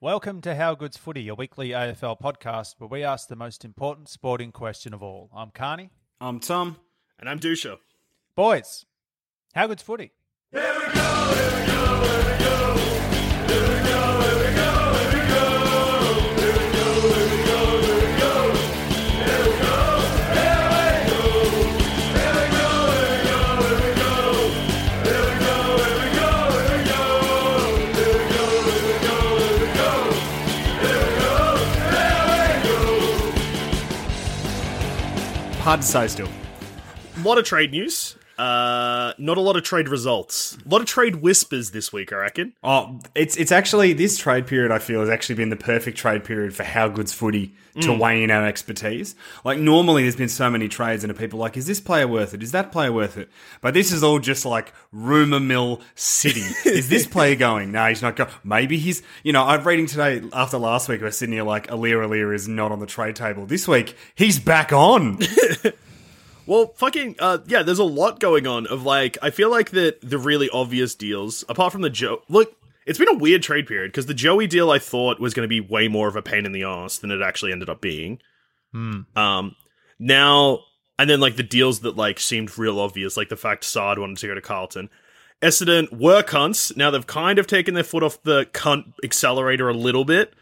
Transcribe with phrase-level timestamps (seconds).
[0.00, 4.10] Welcome to How Good's Footy, your weekly AFL podcast where we ask the most important
[4.10, 5.30] sporting question of all.
[5.34, 5.88] I'm Carney.
[6.20, 6.76] I'm Tom.
[7.18, 7.78] And I'm Dusha.
[8.34, 8.84] Boys,
[9.54, 10.12] how good's footy?
[35.66, 36.28] Hard to say still.
[37.16, 38.14] A lot of trade news.
[38.38, 40.58] Uh, not a lot of trade results.
[40.64, 42.52] A lot of trade whispers this week, I reckon.
[42.62, 44.70] Oh, it's it's actually this trade period.
[44.70, 48.22] I feel has actually been the perfect trade period for how good's footy to weigh
[48.22, 49.14] in our expertise.
[49.44, 52.42] Like normally, there's been so many trades, and people like, is this player worth it?
[52.42, 53.28] Is that player worth it?
[53.60, 56.40] But this is all just like rumor mill city.
[56.64, 57.72] is this player going?
[57.72, 58.30] No, he's not going.
[58.44, 59.02] Maybe he's.
[59.22, 62.48] You know, I'm reading today after last week where Sydney are like, Aliir Aliir is
[62.48, 63.46] not on the trade table.
[63.46, 65.18] This week, he's back on.
[66.46, 70.00] Well, fucking, uh, yeah, there's a lot going on of like, I feel like that
[70.00, 73.90] the really obvious deals, apart from the Joe, look, it's been a weird trade period
[73.90, 76.46] because the Joey deal I thought was going to be way more of a pain
[76.46, 78.20] in the ass than it actually ended up being.
[79.16, 79.56] Um,
[79.98, 80.60] now,
[80.98, 84.18] and then like the deals that like seemed real obvious, like the fact Saad wanted
[84.18, 84.88] to go to Carlton.
[85.42, 86.76] Essendon were cunts.
[86.76, 90.32] Now they've kind of taken their foot off the cunt accelerator a little bit.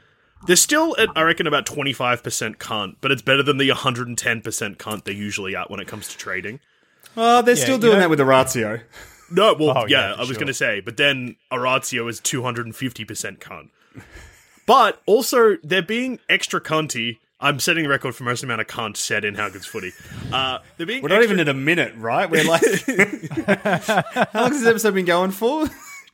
[0.46, 4.16] They're still at, I reckon, about 25% cunt, but it's better than the 110%
[4.76, 6.60] cunt they're usually at when it comes to trading.
[7.16, 8.80] Oh, they're still you doing know- that with the ratio.
[9.32, 10.34] No, well, Oh, yeah, yeah, I was sure.
[10.36, 13.70] going to say, but then Orazio is 250% cunt.
[14.66, 17.18] But also, they're being extra cunty.
[17.38, 19.92] I'm setting the record for most amount of cunt said in How Good's Footy.
[20.32, 22.30] Uh, they're being We're not even at a minute, right?
[22.30, 25.66] We're like, how long has this episode been going for?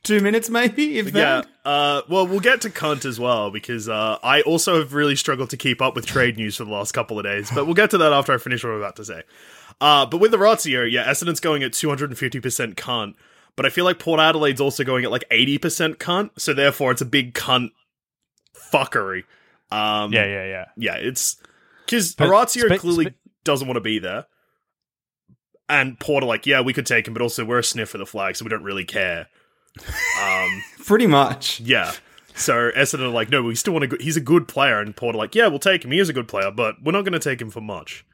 [0.03, 0.97] Two minutes, maybe.
[0.97, 1.41] If Yeah.
[1.41, 1.47] that.
[1.63, 5.51] Uh, well, we'll get to cunt as well because uh, I also have really struggled
[5.51, 7.51] to keep up with trade news for the last couple of days.
[7.53, 9.21] But we'll get to that after I finish what I'm about to say.
[9.79, 13.13] Uh, but with the Ratio, yeah, Essendon's going at 250% cunt.
[13.55, 16.31] But I feel like Port Adelaide's also going at like 80% cunt.
[16.37, 17.69] So therefore, it's a big cunt
[18.73, 19.23] fuckery.
[19.71, 20.65] Um, Yeah, yeah, yeah.
[20.77, 21.37] yeah, it's
[21.85, 24.25] because But Orazio spe- clearly spe- doesn't want to be there.
[25.69, 27.97] And Port are like, yeah, we could take him, but also we're a sniff for
[27.97, 29.27] the flag, so we don't really care.
[30.21, 31.59] Um, Pretty much.
[31.61, 31.91] yeah.
[32.35, 33.97] So Essendon are like, no, we still want to.
[33.99, 35.91] He's a good player, and Port are like, yeah, we'll take him.
[35.91, 38.05] He is a good player, but we're not going to take him for much.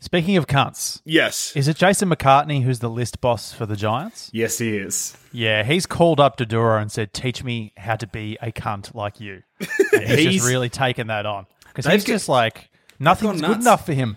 [0.00, 4.30] Speaking of cunts, Yes, is it Jason McCartney who's the list boss for the Giants?
[4.32, 5.16] Yes, he is.
[5.32, 9.20] Yeah, he's called up Dodoro and said, "Teach me how to be a cunt like
[9.20, 9.42] you."
[9.92, 12.70] And he's, He's- just really taken that on because They've just like
[13.00, 14.16] nothing's good enough for him.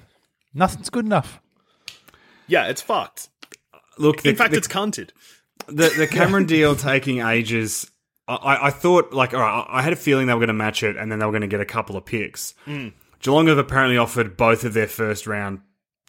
[0.54, 1.40] Nothing's good enough.
[2.48, 3.30] yeah, it's fucked.
[3.98, 5.10] Look, In the, fact, the, it's cunted.
[5.74, 7.90] The, the Cameron deal taking ages.
[8.28, 10.84] I, I thought, like, all right, I had a feeling they were going to match
[10.84, 12.54] it, and then they were going to get a couple of picks.
[12.66, 12.94] Mm.
[13.20, 15.60] Geelong have apparently offered both of their first round,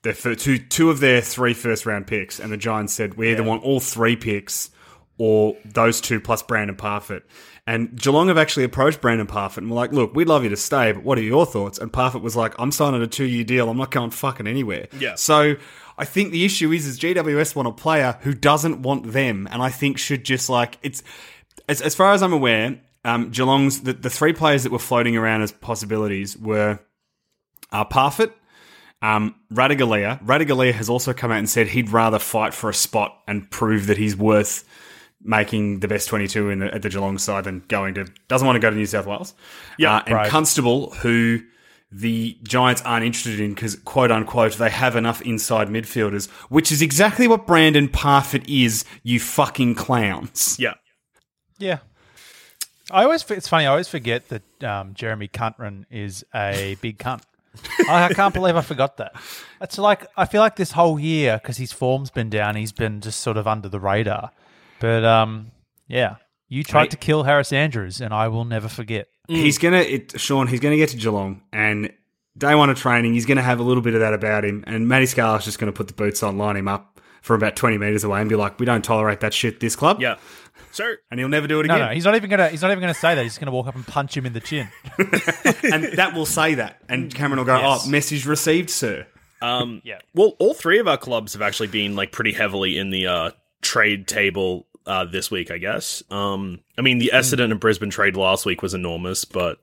[0.03, 3.31] their fir- two two of their three first round picks, and the Giants said we
[3.31, 4.71] either want all three picks
[5.19, 7.23] or those two plus Brandon Parfitt.
[7.67, 10.57] And Geelong have actually approached Brandon Parfitt and were like, look, we'd love you to
[10.57, 11.79] stay, but what are your thoughts?
[11.79, 13.69] And Parfitt was like, I'm signing a two year deal.
[13.69, 14.89] I'm not going fucking anywhere.
[14.99, 15.15] Yeah.
[15.15, 15.55] So
[15.99, 19.63] I think the issue is, is GWS want a player who doesn't want them, and
[19.63, 21.03] I think should just like it's
[21.69, 25.17] as, as far as I'm aware, um, Geelong's the, the three players that were floating
[25.17, 26.79] around as possibilities were
[27.71, 28.33] uh, Parfitt,
[29.01, 30.25] um, Ratugolea.
[30.25, 33.87] Ratugolea has also come out and said he'd rather fight for a spot and prove
[33.87, 34.65] that he's worth
[35.25, 38.57] making the best 22 in the, at the Geelong side than going to doesn't want
[38.57, 39.35] to go to New South Wales.
[39.79, 40.31] Yeah, uh, and right.
[40.31, 41.41] Constable, who
[41.93, 46.81] the Giants aren't interested in because, quote unquote, they have enough inside midfielders, which is
[46.81, 50.57] exactly what Brandon Parfitt is, you fucking clowns.
[50.59, 50.75] Yeah.
[51.59, 51.79] Yeah.
[52.91, 57.23] I always, it's funny, I always forget that um, Jeremy Cuntran is a big cunt.
[57.89, 59.15] I, I can't believe I forgot that.
[59.61, 63.01] It's like, I feel like this whole year, because his form's been down, he's been
[63.01, 64.31] just sort of under the radar.
[64.81, 65.53] But um,
[65.87, 66.17] yeah,
[66.49, 66.91] you tried Mate.
[66.93, 69.09] to kill Harris Andrews, and I will never forget.
[69.29, 70.47] He's gonna, it, Sean.
[70.47, 71.93] He's gonna get to Geelong, and
[72.37, 74.65] day one of training, he's gonna have a little bit of that about him.
[74.67, 77.79] And Matty Scarlett's just gonna put the boots on, line him up from about twenty
[77.79, 80.17] meters away, and be like, "We don't tolerate that shit, this club." Yeah.
[80.73, 81.89] So and he'll never do it No, again.
[81.89, 82.49] no, he's not even gonna.
[82.49, 83.23] He's not even gonna say that.
[83.23, 84.69] He's gonna walk up and punch him in the chin.
[84.99, 87.83] and that will say that, and Cameron will go, Yes.
[87.87, 89.07] "Oh, message received, sir."
[89.41, 89.99] Um, Yeah.
[90.15, 93.31] Well, all three of our clubs have actually been like pretty heavily in the uh,
[93.61, 96.03] trade table uh, this week, I guess.
[96.11, 99.59] Um, I mean, the Essendon and Brisbane trade last week was enormous, but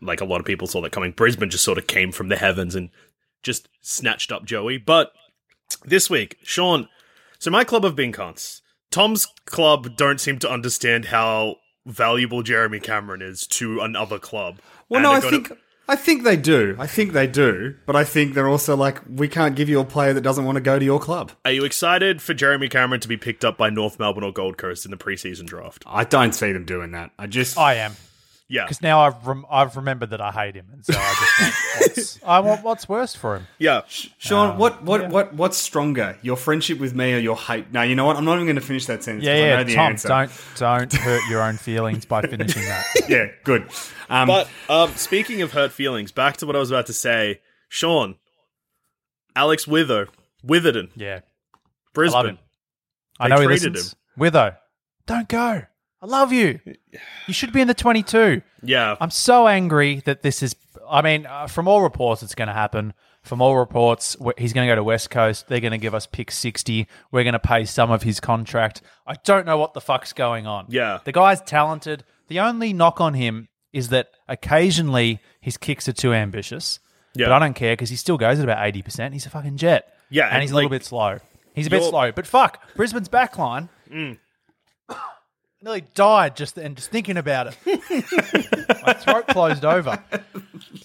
[0.00, 1.12] like a lot of people saw that coming.
[1.12, 2.90] Brisbane just sort of came from the heavens and
[3.42, 4.78] just snatched up Joey.
[4.78, 5.12] But
[5.84, 6.88] this week, Sean,
[7.38, 8.62] so my club have been cons.
[8.90, 11.56] Tom's club don't seem to understand how
[11.86, 14.60] valuable Jeremy Cameron is to another club.
[14.88, 15.52] Well, no, I think
[15.86, 16.76] I think they do.
[16.78, 19.84] I think they do, but I think they're also like, we can't give you a
[19.84, 21.32] player that doesn't want to go to your club.
[21.44, 24.56] Are you excited for Jeremy Cameron to be picked up by North Melbourne or Gold
[24.56, 25.84] Coast in the preseason draft?
[25.86, 27.10] I don't see them doing that.
[27.18, 27.96] I just, I am
[28.46, 28.64] Yeah.
[28.64, 31.54] because now I've rem- I've remembered that I hate him, and so I just want
[31.96, 33.46] what's, I want what's worst for him.
[33.58, 33.82] Yeah.
[33.88, 37.72] Sean, what, what, what, what's stronger, your friendship with me or your hate?
[37.72, 38.16] No, you know what?
[38.16, 39.24] I'm not even going to finish that sentence.
[39.24, 40.08] Yeah, 'cause I know yeah, the Tom, answer.
[40.08, 42.84] don't don't hurt your own feelings by finishing that.
[43.08, 43.68] Yeah, good.
[44.10, 47.40] Um, But um, speaking of hurt feelings, back to what I was about to say.
[47.68, 48.16] Sean,
[49.34, 50.08] Alex Wither,
[50.44, 51.20] Witherden, Yeah,
[51.92, 52.26] Brisbane.
[52.26, 52.38] him.
[53.18, 53.96] I They know he traded listens.
[54.18, 54.56] Witho,
[55.06, 55.62] don't go.
[56.04, 56.60] I love you.
[57.26, 58.42] You should be in the 22.
[58.62, 58.96] Yeah.
[59.00, 60.54] I'm so angry that this is.
[60.88, 62.92] I mean, uh, from all reports, it's going to happen.
[63.22, 65.48] From all reports, wh- he's going to go to West Coast.
[65.48, 66.86] They're going to give us pick 60.
[67.10, 68.82] We're going to pay some of his contract.
[69.06, 70.66] I don't know what the fuck's going on.
[70.68, 70.98] Yeah.
[71.04, 72.04] The guy's talented.
[72.28, 76.78] The only knock on him is that occasionally his kicks are too ambitious.
[77.14, 77.26] Yeah.
[77.28, 79.14] But I don't care because he still goes at about 80%.
[79.14, 79.90] He's a fucking jet.
[80.10, 81.18] Yeah, And and he's a little like- bit slow.
[81.54, 82.12] He's a bit You're- slow.
[82.12, 83.70] But fuck, Brisbane's backline.
[85.64, 87.56] Nearly died just and just thinking about it.
[88.86, 90.04] My throat closed over.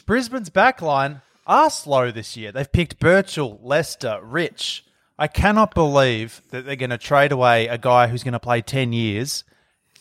[0.06, 2.54] Brisbane's backline are slow this year.
[2.54, 4.86] They've picked Birchall, Lester, Rich.
[5.18, 8.62] I cannot believe that they're going to trade away a guy who's going to play
[8.62, 9.44] 10 years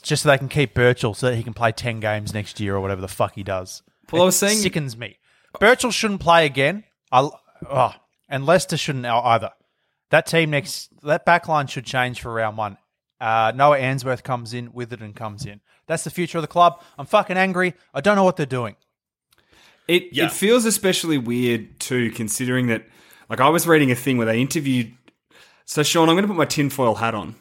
[0.03, 2.77] just so they can keep Birchall so that he can play 10 games next year
[2.77, 3.83] or whatever the fuck he does.
[4.13, 5.19] Well, I was It saying- sickens me.
[5.59, 6.85] Birchall shouldn't play again.
[7.11, 7.29] I,
[7.69, 7.95] oh,
[8.29, 9.51] and Lester shouldn't oh, either.
[10.11, 12.77] That team next, that backline should change for round one.
[13.21, 15.61] Uh, Noah Answerth comes in, Witherden comes in.
[15.87, 16.81] That's the future of the club.
[16.99, 17.75] I'm fucking angry.
[17.95, 18.77] I don't know what they're doing.
[19.87, 20.27] It Yeah.
[20.27, 22.85] it feels especially weird too, considering that
[23.31, 24.95] like I was reading a thing where they interviewed.
[25.65, 27.35] So Sean, I'm going to put my tinfoil hat on.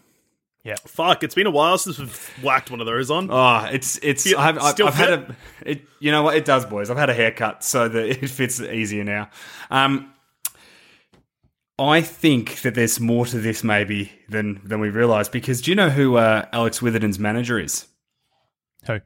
[0.63, 0.75] Yeah.
[0.85, 3.29] Fuck, it's been a while since we've whacked one of those on.
[3.31, 4.23] Oh, it's it's.
[4.23, 5.35] Feel- I've, I've, still I've had a.
[5.65, 6.35] It, you know what?
[6.35, 6.89] It does, boys.
[6.89, 9.29] I've had a haircut, so that it fits easier now.
[9.71, 10.11] Um,
[11.79, 15.75] I think that there's more to this maybe than than we realise because do you
[15.75, 17.85] know who uh, Alex Witherden's manager is?
[18.87, 18.99] Who?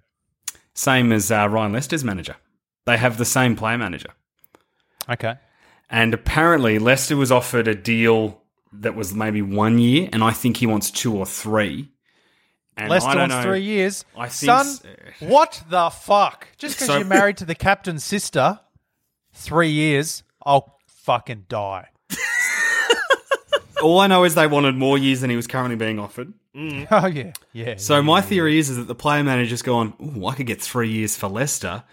[0.74, 2.36] Same as uh, Ryan Lester's manager.
[2.86, 4.10] They have the same player manager.
[5.10, 5.36] Okay.
[5.90, 8.42] And apparently, Lester was offered a deal
[8.72, 11.92] that was maybe one year, and I think he wants two or three.
[12.78, 14.06] And I Lester don't wants know- three years.
[14.18, 14.78] I think Son,
[15.20, 16.48] what the fuck?
[16.58, 18.62] Just because So- you're married to the captain's sister,
[19.34, 21.90] three years, I'll fucking die.
[23.82, 26.34] All I know is they wanted more years than he was currently being offered.
[26.56, 26.88] Mm.
[26.92, 27.76] Oh yeah, yeah.
[27.78, 30.90] So my theory is, is that the player manager's gone, Ooh, I could get three
[30.92, 31.84] years for Lester,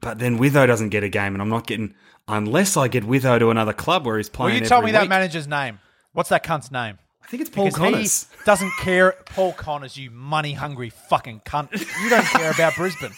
[0.00, 1.94] but then Witho doesn't get a game, and I'm not getting
[2.26, 4.62] unless I get Witho to another club where he's Well, playing.
[4.62, 5.78] you tell every me that manager's name.
[6.12, 6.98] What's that cunt's name?
[7.22, 8.26] I think it's Paul Because Connors.
[8.30, 9.14] he doesn't care.
[9.26, 11.70] Paul Connors, you money hungry fucking cunt.
[12.02, 13.12] You don't care about Brisbane.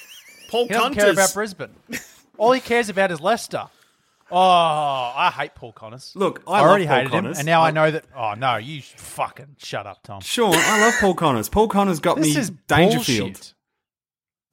[0.51, 1.75] Paul He doesn't care about Brisbane.
[2.39, 3.65] All he cares about is Lester.
[4.31, 6.13] Oh, I hate Paul Connors.
[6.17, 7.37] Look, I I, love already Paul hated Connors.
[7.37, 8.05] him, and now I I- know that.
[8.15, 10.21] Oh no, you fucking shut up, Tom.
[10.21, 11.49] Sean, I love Paul Connors.
[11.49, 13.29] Paul Connors got This me is Dangerfield.
[13.33, 13.55] bullshit.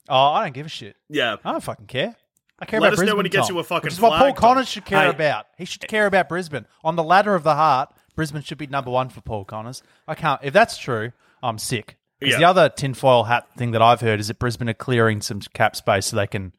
[0.09, 0.95] Oh, I don't give a shit.
[1.09, 1.37] Yeah.
[1.43, 2.15] I don't fucking care.
[2.59, 3.17] I care Let about us know Brisbane.
[3.17, 4.41] when he gets Tom, you a fucking which is what Paul flag, Tom.
[4.41, 5.09] Connors should care Hey.
[5.09, 5.45] about.
[5.57, 7.89] He should care about Brisbane on the ladder of the heart.
[8.15, 9.81] Brisbane should be number one for Paul Connors.
[10.07, 10.39] I can't.
[10.43, 11.97] If that's true, I'm sick.
[12.19, 12.39] Because Yeah.
[12.39, 15.75] the other tinfoil hat thing that I've heard is that Brisbane are clearing some cap
[15.75, 16.53] space so they can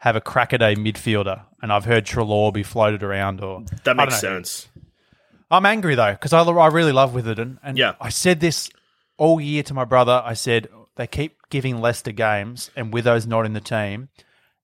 [0.00, 1.42] have a crackaday midfielder.
[1.62, 3.40] And I've heard Treloar be floated around.
[3.42, 4.68] Or That makes sense.
[5.50, 7.94] I'm angry though because I, I really love Witherden, and Yeah.
[8.00, 8.70] I said this
[9.16, 10.22] all year to my brother.
[10.24, 14.08] I said they keep giving Lester games, and Witho's not in the team.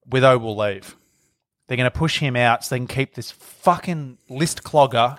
[0.09, 0.97] Witho will leave,
[1.66, 5.19] They're going to push him out so they can keep this fucking list clogger.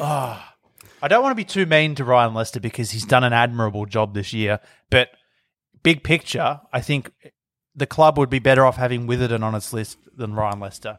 [0.00, 0.44] oh,
[1.02, 3.86] I don't want to be too mean to Ryan Lester because he's done an admirable
[3.86, 5.08] job this year, but
[5.82, 7.10] big picture, I think
[7.74, 10.98] the club would be better off having Witherden on its list than Ryan Lester,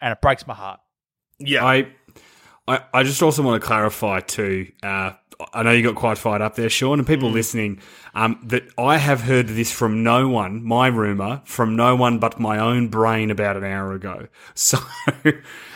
[0.00, 0.80] and it breaks my heart.
[1.38, 1.64] Yeah.
[1.64, 1.88] I,
[2.68, 4.72] I, I just also want to clarify too.
[4.82, 5.12] Uh,
[5.52, 7.80] I know you got quite fired up there, Sean, and people listening.
[8.14, 10.64] Um, that I have heard this from no one.
[10.64, 14.28] My rumor from no one but my own brain about an hour ago.
[14.54, 14.78] So,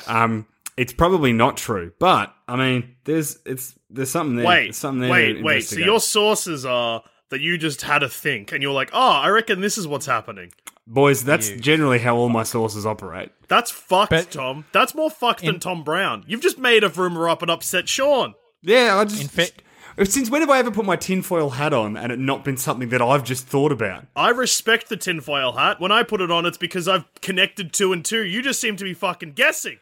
[0.06, 0.46] um,
[0.76, 1.92] it's probably not true.
[1.98, 4.46] But I mean, there's it's there's something there.
[4.46, 5.10] wait, There's something there.
[5.10, 5.60] wait, wait.
[5.60, 9.28] So your sources are that you just had a think and you're like, oh, I
[9.28, 10.52] reckon this is what's happening.
[10.86, 13.30] boys, that's generally how all my sources operate.
[13.48, 14.64] That's fucked, But- Tom.
[14.72, 16.24] That's more fucked than Tom Brown.
[16.26, 18.34] You've just made a rumor up and upset Sean.
[18.62, 19.22] Yeah, I just.
[19.22, 22.44] In fa- since when have I ever put my tinfoil hat on and it not
[22.44, 24.06] been something that I've just thought about?
[24.16, 25.80] I respect the tinfoil hat.
[25.80, 28.22] When I put it on, it's because I've connected two and two.
[28.24, 29.78] You just seem to be fucking guessing.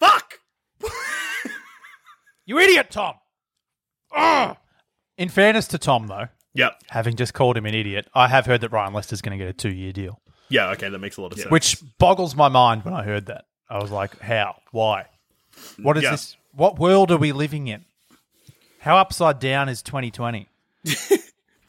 [0.00, 0.40] Fuck!
[2.44, 3.14] You idiot, Tom!
[4.16, 4.56] Ugh.
[5.18, 6.82] In fairness to Tom, though, Yep.
[6.88, 9.48] having just called him an idiot, I have heard that Ryan Lester's going to get
[9.50, 11.50] a two-year deal, Yeah, okay, that makes a lot of sense.
[11.50, 13.46] which boggles my mind when I heard that.
[13.70, 14.56] I was like, how?
[14.72, 15.06] Why?
[15.82, 16.10] What is Yeah.
[16.12, 16.36] this?
[16.52, 17.84] What world are we living in?
[18.80, 20.48] How upside down is 2020?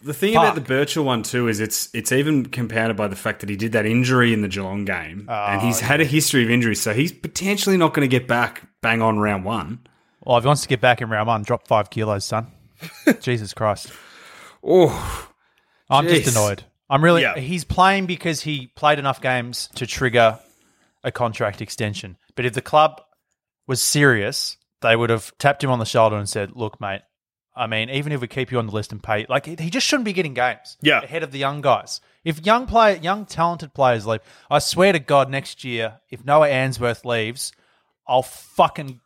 [0.01, 0.55] The thing about Fuck.
[0.55, 3.73] the Birchall one too is it's it's even compounded by the fact that he did
[3.73, 6.93] that injury in the Geelong game, and ah, he's had a history of injuries, so
[6.93, 9.79] he's potentially not going to get back bang on round one.
[10.23, 12.47] Well, if he wants to get back in round one, drop five kilos, son.
[13.19, 13.91] Jesus Christ.
[14.63, 15.29] Oh,
[15.89, 16.23] I'm Jeez.
[16.23, 16.63] just annoyed.
[16.89, 17.21] I'm really.
[17.21, 17.37] Yeah.
[17.37, 20.39] He's playing because he played enough games to trigger
[21.03, 22.17] a contract extension.
[22.35, 23.01] But if the club
[23.67, 27.01] was serious, they would have tapped him on the shoulder and said, "Look, mate.
[27.55, 29.85] I mean, even if we keep you on the list and pay, like he just
[29.85, 30.77] shouldn't be getting games.
[30.81, 31.01] Yeah.
[31.01, 31.99] ahead of the young guys.
[32.23, 36.47] If young player, young talented players leave, I swear to God, next year, if Noah
[36.47, 37.51] Answerth leaves,
[38.07, 39.01] I'll fucking,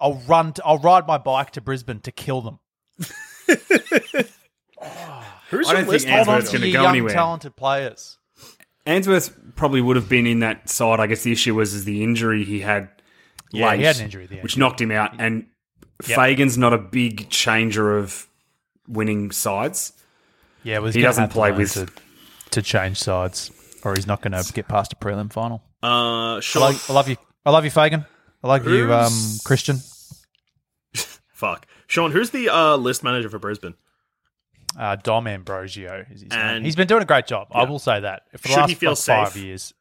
[0.00, 2.58] I'll run, to, I'll ride my bike to Brisbane to kill them.
[5.50, 6.04] Who's I your don't list?
[6.06, 7.12] think Hold on Answerth's to gonna your go young anywhere.
[7.14, 8.18] talented players.
[8.86, 11.00] Answerth probably would have been in that side.
[11.00, 12.88] I guess the issue was is the injury he had.
[13.52, 14.42] Yeah, late, he had an injury at the end.
[14.42, 15.12] which knocked him out.
[15.18, 15.46] And
[16.02, 18.26] Fagan's not a big changer of
[18.88, 19.92] winning sides.
[20.62, 21.88] Yeah, well, He doesn't have to play with- to,
[22.50, 23.50] to change sides,
[23.84, 25.62] or he's not going to get past a prelim final.
[25.82, 26.62] Uh, I Sean.
[26.62, 27.16] love, I love you.
[27.44, 28.04] I love you, Fagan.
[28.42, 29.76] I love you, um, Who's- Christian.
[31.32, 31.66] Fuck.
[31.86, 33.74] Sean, who's the uh, list manager for Brisbane?
[34.78, 36.62] Uh, Dom Ambrosio is his name.
[36.64, 37.48] He's been doing a great job.
[37.52, 39.42] I will say that for the Should last he feel like, five safe?
[39.42, 39.74] years.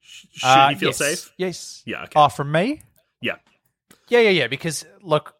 [0.00, 0.96] Should Uh, he feel yes.
[0.98, 1.32] safe?
[1.36, 1.82] Yes.
[1.86, 2.12] Yeah, okay.
[2.16, 2.82] Oh, from me?
[3.20, 3.36] Yeah.
[4.08, 4.46] Yeah, yeah, yeah.
[4.48, 5.34] Because look,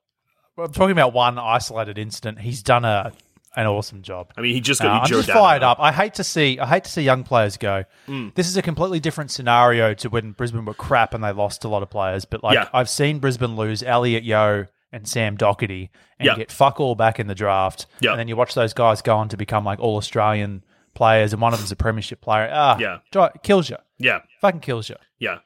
[0.56, 2.40] I'm talking about one isolated incident.
[2.40, 3.12] He's done a
[3.56, 4.30] an awesome job.
[4.36, 5.78] I mean, he just Uh, got you I'm just fired up.
[5.80, 6.58] I hate to see.
[6.60, 7.84] I hate to see young players go.
[8.06, 8.34] Mm.
[8.34, 11.68] This is a completely different scenario to when Brisbane were crap and they lost a
[11.68, 12.24] lot of players.
[12.24, 12.68] But like Yeah.
[12.72, 16.34] I've seen Brisbane lose Elliot Yeo and Sam Docherty and Yeah.
[16.36, 17.86] get fuck all back in the draft.
[18.00, 18.12] Yeah.
[18.12, 20.64] And then you watch those guys go on to become like all Australian
[20.94, 22.50] players, and one of them's a premiership player.
[22.52, 22.98] Ah, Yeah.
[23.12, 23.76] dri- kills you.
[23.98, 24.96] Yeah, Fucking kills you.
[25.18, 25.38] yeah.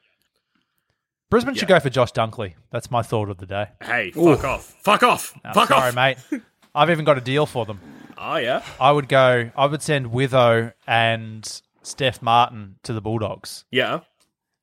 [1.29, 2.53] Brisbane should go for Josh Dunkley.
[2.71, 3.67] That's my thought of the day.
[3.83, 4.65] Hey, fuck off.
[4.83, 5.33] Fuck off.
[5.43, 5.95] No, fuck sorry, off.
[5.95, 6.17] mate.
[6.75, 7.79] I've even got a deal for them.
[8.17, 8.61] Oh, yeah?
[8.79, 9.49] I would go.
[9.55, 14.01] I would send Witho and Steph Martin to the Bulldogs Yeah.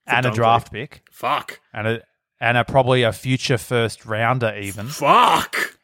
[0.07, 1.61] and a draft pick Fuck.
[1.73, 2.03] and a
[2.41, 5.77] and a probably a future first rounder even Fuck.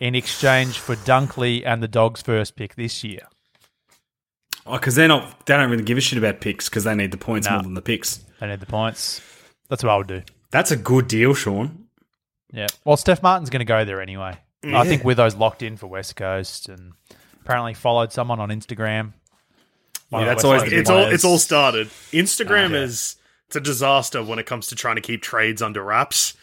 [0.00, 3.26] in exchange for Dunkley and the Dogs' first pick this year.
[4.66, 5.44] Oh, because they're not.
[5.46, 7.54] They don't really give a shit about picks because they need the points Nah.
[7.54, 8.24] more than the picks.
[8.40, 9.20] They need the points.
[9.68, 10.22] That's what I would do.
[10.50, 11.86] That's a good deal, Sean.
[12.52, 12.66] Yeah.
[12.84, 14.38] Well, Steph Martin's going to go there anyway.
[14.64, 16.92] I think with those locked in for West Coast and
[17.42, 19.12] apparently followed someone on Instagram.
[20.08, 21.14] One Yeah, of the that's West always Coast the It's all, players.
[21.14, 21.88] it's all started.
[22.12, 22.78] Instagram Yeah.
[22.78, 23.16] is
[23.46, 26.34] it's a disaster when it comes to trying to keep trades under wraps.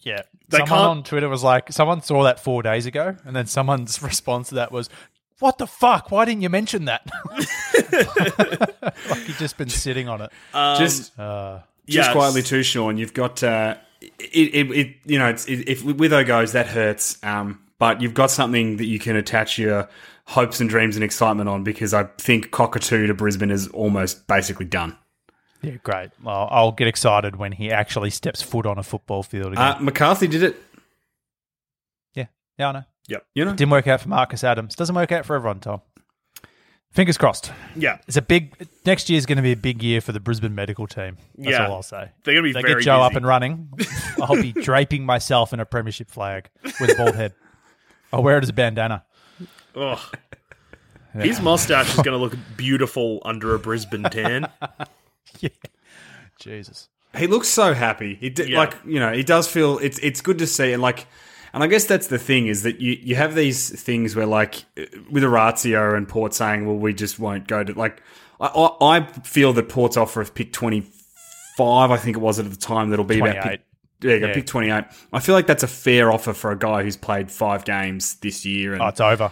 [0.00, 0.22] Yeah.
[0.48, 3.46] They someone can't- on Twitter was like, someone saw that four days ago, and then
[3.46, 4.90] someone's response to that was,
[5.38, 6.10] what the fuck?
[6.10, 7.08] Why didn't you mention that?
[7.90, 10.30] like you've just been sitting on it.
[10.78, 12.12] just Uh, just yes.
[12.12, 12.96] quietly too, Sean.
[12.96, 14.96] You've got uh, it, it, it.
[15.04, 17.18] You know, it's, it, if Witho goes, that hurts.
[17.24, 19.88] Um, but you've got something that you can attach your
[20.26, 24.66] hopes and dreams and excitement on because I think cockatoo to Brisbane is almost basically
[24.66, 24.96] done.
[25.62, 26.10] Yeah, great.
[26.22, 29.58] Well, I'll get excited when he actually steps foot on a football field again.
[29.64, 30.56] Uh, McCarthy did it.
[32.14, 32.26] yeah.
[32.58, 32.82] Yeah, I know.
[33.08, 33.18] Yeah.
[33.34, 34.74] You know, Didn't work out for Marcus Adams.
[34.76, 35.80] Doesn't work out for everyone, Tom.
[36.92, 37.50] Fingers crossed.
[37.74, 37.98] Yeah.
[38.06, 38.54] It's a big
[38.84, 41.16] next year's going to be a big year for the Brisbane medical team.
[41.38, 41.66] That's Yeah.
[41.66, 42.10] all I'll say.
[42.24, 43.70] They're gonna be they very get Joe up and running.
[44.20, 47.32] I'll be draping myself in a premiership flag with a bald head.
[48.12, 49.04] I'll wear it as a bandana.
[49.74, 49.98] Ugh.
[51.14, 54.46] His mustache is going to look beautiful under a Brisbane tan.
[55.40, 55.48] Yeah.
[56.38, 56.88] Jesus.
[57.16, 58.16] he looks so happy.
[58.16, 58.58] He d- Yeah.
[58.58, 61.06] like you know he does feel it's it's good to see and like
[61.54, 64.64] and I guess that's the thing is that you you have these things where like
[65.10, 68.02] with Orazio and Port saying well we just won't go to like
[68.40, 70.86] I I, I feel that Port's offer of pick twenty
[71.56, 73.60] five I think it was at the time that'll be about pick,
[74.02, 74.34] yeah, Yeah.
[74.34, 74.84] pick twenty eight.
[75.12, 78.44] I feel like that's a fair offer for a guy who's played five games this
[78.44, 79.30] year and Oh, it's over.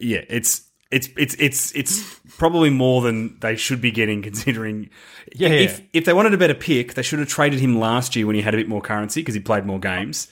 [0.00, 4.90] yeah, it's it's it's it's it's probably more than they should be getting considering.
[5.34, 5.48] Yeah.
[5.50, 8.36] If if they wanted a better pick, they should have traded him last year when
[8.36, 10.28] he had a bit more currency because he played more games.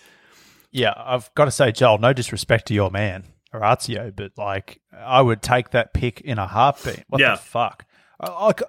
[0.71, 3.25] Yeah, I've got to say, Joel, no disrespect to your man,
[3.55, 7.05] Orazio, but like, I would take that pick in a heartbeat.
[7.09, 7.37] What Yeah.
[7.37, 7.87] the fuck?
[8.21, 8.61] Like,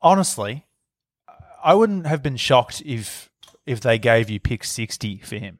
[0.00, 0.64] honestly,
[1.62, 3.30] I wouldn't have been shocked if
[3.66, 5.58] if they gave you pick sixty for him.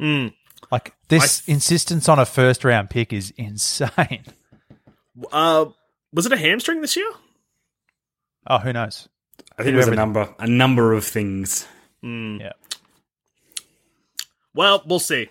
[0.00, 0.34] Mm.
[0.70, 4.24] Like this insistence on a first round pick is insane.
[5.32, 5.66] Uh,
[6.12, 7.10] was it a hamstring this year?
[8.46, 9.08] Oh, who knows?
[9.58, 11.66] I think it was a number a number of things.
[12.02, 12.52] Yeah,
[14.54, 15.28] Well, we'll see.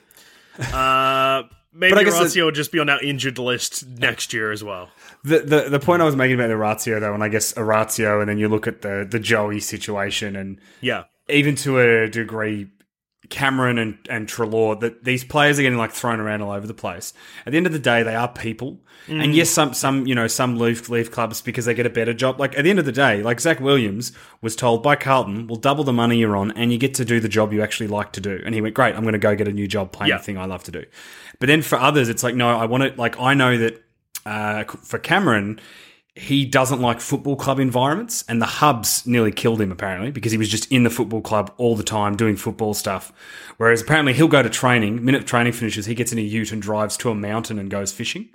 [0.59, 1.43] Uh,
[1.73, 4.89] maybe But I will just be on our injured list next year as well.
[5.23, 8.19] The, the the point I was making about the Orazio though, and I guess Orazio,
[8.21, 11.05] and then you look at the the Joey situation, and Yeah.
[11.27, 12.67] even to a degree,
[13.29, 16.73] Cameron and, and Treloar, that these players are getting like thrown around all over the
[16.73, 17.13] place.
[17.45, 18.79] At the end of the day, they are people.
[19.07, 22.13] And yes, some some you know some leave leave clubs because they get a better
[22.13, 22.39] job.
[22.39, 25.55] Like at the end of the day, like Zac Williams was told by Carlton, "We'll
[25.57, 28.11] double the money you're on, and you get to do the job you actually like
[28.13, 30.09] to do." And he went, "Great, I'm going to go get a new job playing
[30.11, 30.17] Yeah.
[30.17, 30.83] the thing I love to do."
[31.39, 32.99] But then for others, it's like, no, I want to.
[33.01, 33.83] Like I know that
[34.27, 35.59] uh, for Cameron,
[36.19, 40.37] he doesn't like football club environments, and the hubs nearly killed him apparently because he
[40.37, 43.13] was just in the football club all the time doing football stuff.
[43.57, 46.61] Whereas apparently he'll go to training, minute training finishes, he gets in a ute and
[46.61, 48.29] drives to a mountain and goes fishing.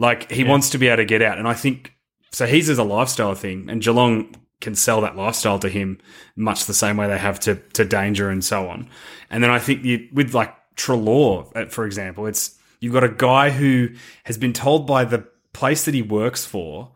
[0.00, 1.94] Like he wants to be able to get out, and I think
[2.32, 2.46] so.
[2.46, 5.98] He's as a lifestyle thing, and Geelong can sell that lifestyle to him
[6.36, 8.88] much the same way they have to to Danger and so on.
[9.30, 13.08] And then I think you, with like Treloar, uh, for example, it's you've got a
[13.08, 13.90] guy who
[14.24, 16.90] has been told by the place that he works for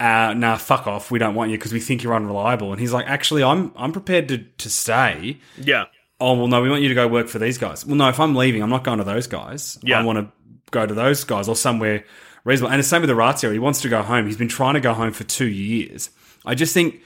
[0.00, 1.10] uh, nah, fuck off.
[1.10, 2.72] We don't want you because we think you're unreliable.
[2.72, 5.38] And he's like, actually, I'm I'm prepared to to stay.
[5.56, 5.84] Yeah.
[6.20, 7.84] Oh well, no, we want you to go work for these guys.
[7.86, 9.78] Well, no, if I'm leaving, I'm not going to those guys.
[9.82, 10.00] Yeah.
[10.00, 10.32] I want to
[10.70, 12.04] go to those guys or somewhere
[12.44, 12.72] reasonable.
[12.72, 13.52] And the same with the Ratio.
[13.52, 14.26] He wants to go home.
[14.26, 16.10] He's been trying to go home for two years.
[16.44, 17.00] I just think.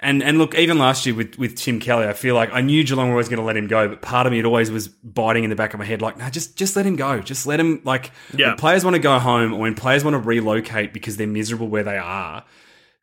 [0.00, 2.82] And and look, even last year with, with Tim Kelly, I feel like I knew
[2.82, 4.88] Geelong were always going to let him go, but part of me it always was
[4.88, 7.46] biting in the back of my head, like, no, just just let him go, just
[7.46, 7.80] let him.
[7.84, 8.48] Like, Yeah.
[8.48, 11.68] when players want to go home or when players want to relocate because they're miserable
[11.68, 12.44] where they are,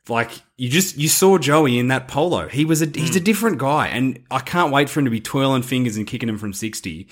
[0.10, 2.47] like you just you saw Joey in that polo.
[2.49, 3.17] He was a he's Mm.
[3.17, 6.27] a different guy, and I can't wait for him to be twirling fingers and kicking
[6.27, 7.08] him from sixty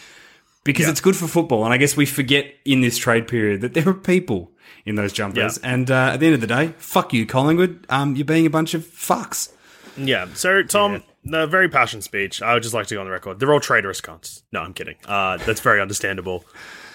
[0.65, 0.91] because Yeah.
[0.91, 1.63] it's good for football.
[1.63, 4.52] And I guess we forget in this trade period that there are people
[4.86, 5.60] in those jumpers.
[5.62, 5.73] Yeah.
[5.73, 7.86] And uh, at the end of the day, fuck you, Collingwood.
[7.89, 9.51] Um, you're being a bunch of fucks.
[9.97, 10.28] Yeah.
[10.34, 12.41] So, Tom, the very passionate speech.
[12.41, 13.39] I would just like to go on the record.
[13.39, 14.43] They're all traitorous cunts.
[14.51, 14.95] No, I'm kidding.
[15.06, 16.45] Uh, that's very understandable.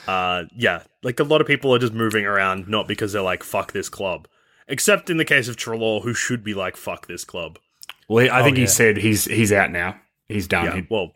[0.06, 3.42] Uh, yeah, like a lot of people are just moving around not because they're like
[3.42, 4.26] fuck this club,
[4.66, 7.59] except in the case of Treloar, who should be like fuck this club.
[8.09, 8.62] Well, I think yeah.
[8.62, 10.00] he said he's he's out now.
[10.26, 10.64] He's done.
[10.64, 10.83] Yeah.
[10.90, 11.12] Well,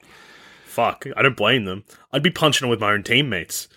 [0.65, 1.07] fuck.
[1.17, 1.85] I don't blame them.
[2.13, 3.69] I'd be punching them with my own teammates.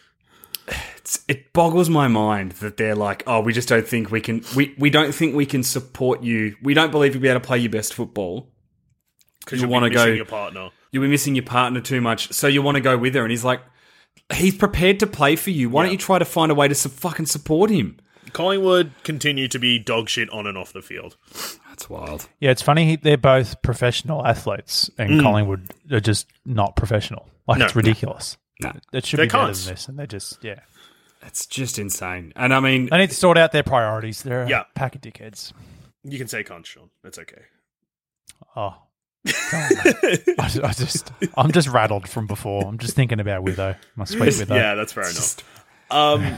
[0.68, 4.44] It's- it boggles my mind that they're like, oh, we just don't think we can.
[4.56, 6.56] We we don't think we can support you.
[6.62, 8.50] We don't believe you'll be able to play your best football.
[9.40, 10.70] Because You you wanna go- your partner.
[10.92, 13.22] You'll be missing your partner too much, so you want to go with her.
[13.22, 13.62] And he's like,
[14.34, 15.70] he's prepared to play for you.
[15.70, 17.98] Why don't you try to find a way to su- fucking support him?
[18.34, 21.16] Collingwood continue to be dog shit on and off the field.
[21.70, 22.28] That's wild.
[22.40, 22.52] yeah.
[22.52, 22.96] It's funny.
[22.98, 25.22] They're both professional athletes, and Mm.
[25.22, 27.30] Collingwood are just not professional.
[27.48, 27.66] Like No.
[27.66, 28.38] it's ridiculous.
[28.62, 28.74] No.
[28.94, 30.60] It should They're be better than this, and they're just yeah.
[31.24, 32.32] It's just insane.
[32.36, 34.22] And I mean, They need to sort out their priorities.
[34.24, 34.64] They're a Yeah.
[34.76, 35.52] pack of dickheads.
[36.04, 36.90] You can say cunt, Sean.
[37.04, 37.42] That's okay.
[38.56, 38.76] Oh.
[39.50, 39.70] Come on,
[40.04, 40.24] mate.
[40.40, 42.64] I, ju- I just, I'm just rattled from before.
[42.66, 44.56] I'm just thinking about Witho, my sweet Witho.
[44.56, 45.38] Yeah, that's fair enough.
[45.92, 46.38] Um,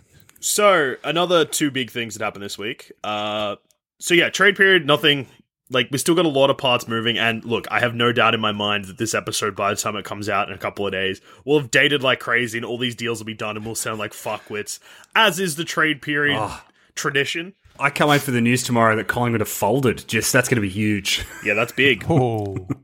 [0.40, 2.92] so another two big things that happened this week.
[3.02, 3.56] Uh,
[3.98, 5.26] so yeah, trade period, nothing.
[5.70, 8.34] Like we still got a lot of parts moving, and look, I have no doubt
[8.34, 10.86] in my mind that this episode, by the time it comes out in a couple
[10.86, 13.66] of days, will have dated like crazy, and all these deals will be done, and
[13.66, 14.78] we'll sound like fuckwits,
[15.14, 16.50] as is the trade period
[16.94, 17.54] tradition.
[17.80, 20.08] I can't wait for the news tomorrow that Collingwood have folded.
[20.08, 21.24] Just that's going to be huge.
[21.44, 22.04] Yeah, that's big.
[22.08, 22.66] Oh,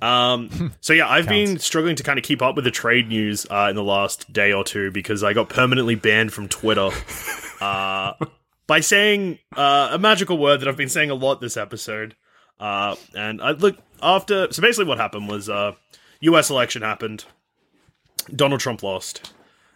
[0.00, 3.46] Um, so yeah, I've been struggling to kind of keep up with the trade news
[3.50, 6.90] uh, in the last day or two because I got permanently banned from Twitter
[7.62, 8.12] uh,
[8.66, 12.16] by saying uh, a magical word that I've been saying a lot this episode.
[12.58, 14.52] Uh, and I look after.
[14.52, 15.72] So basically, what happened was uh,
[16.20, 16.50] U.S.
[16.50, 17.24] election happened.
[18.34, 19.32] Donald Trump lost,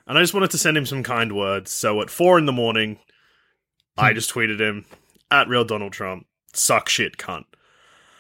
[0.07, 1.71] and I just wanted to send him some kind words.
[1.71, 2.99] So at four in the morning,
[3.97, 4.87] I just tweeted him
[5.31, 7.45] at real Donald Trump, suck shit cunt.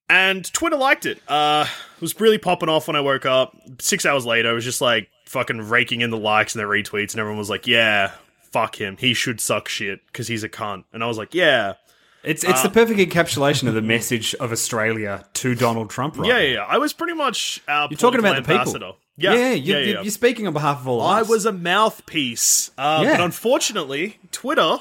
[0.09, 1.21] and Twitter liked it.
[1.29, 3.55] Uh, it was really popping off when I woke up.
[3.81, 7.13] Six hours later, I was just like fucking raking in the likes and the retweets,
[7.13, 8.13] and everyone was like, "Yeah,
[8.51, 8.97] fuck him.
[8.99, 11.75] He should suck shit because he's a cunt." And I was like, "Yeah."
[12.23, 16.29] It's it's the perfect encapsulation of the message of Australia to Donald Trump, right?
[16.29, 16.65] Yeah, yeah, yeah.
[16.65, 18.97] I was pretty much our You're talking about the political people.
[19.17, 20.03] Yeah, yeah, yeah, you, yeah.
[20.03, 21.01] You're speaking on behalf of all.
[21.01, 21.29] I of us.
[21.29, 22.71] I was a mouthpiece.
[22.77, 23.05] Uh.
[23.05, 24.79] But unfortunately, Twitter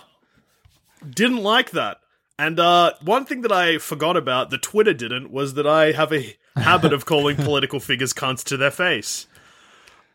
[1.09, 1.99] didn't like that.
[2.37, 6.13] And uh, one thing that I forgot about that Twitter didn't was that I have
[6.13, 9.27] a habit of calling political figures cunts to their face.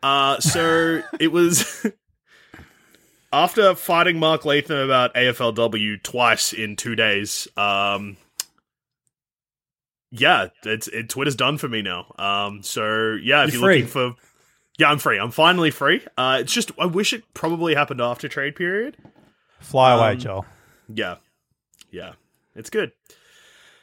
[0.03, 1.87] Uh, so it was
[3.35, 7.49] after fighting Mark Latham about AFLW twice in two days.
[7.57, 8.17] Um,
[10.11, 12.15] yeah, it's it, Twitter's done for me now.
[12.19, 14.15] Um, so yeah, if You're you're, looking for,
[14.79, 15.19] yeah, I'm free.
[15.19, 16.03] I'm finally free.
[16.17, 18.97] Uh, it's just I wish it probably happened after trade period.
[19.61, 20.47] Fly away, Um, Joel.
[20.89, 21.17] Yeah,
[21.91, 22.13] yeah,
[22.55, 22.93] it's good.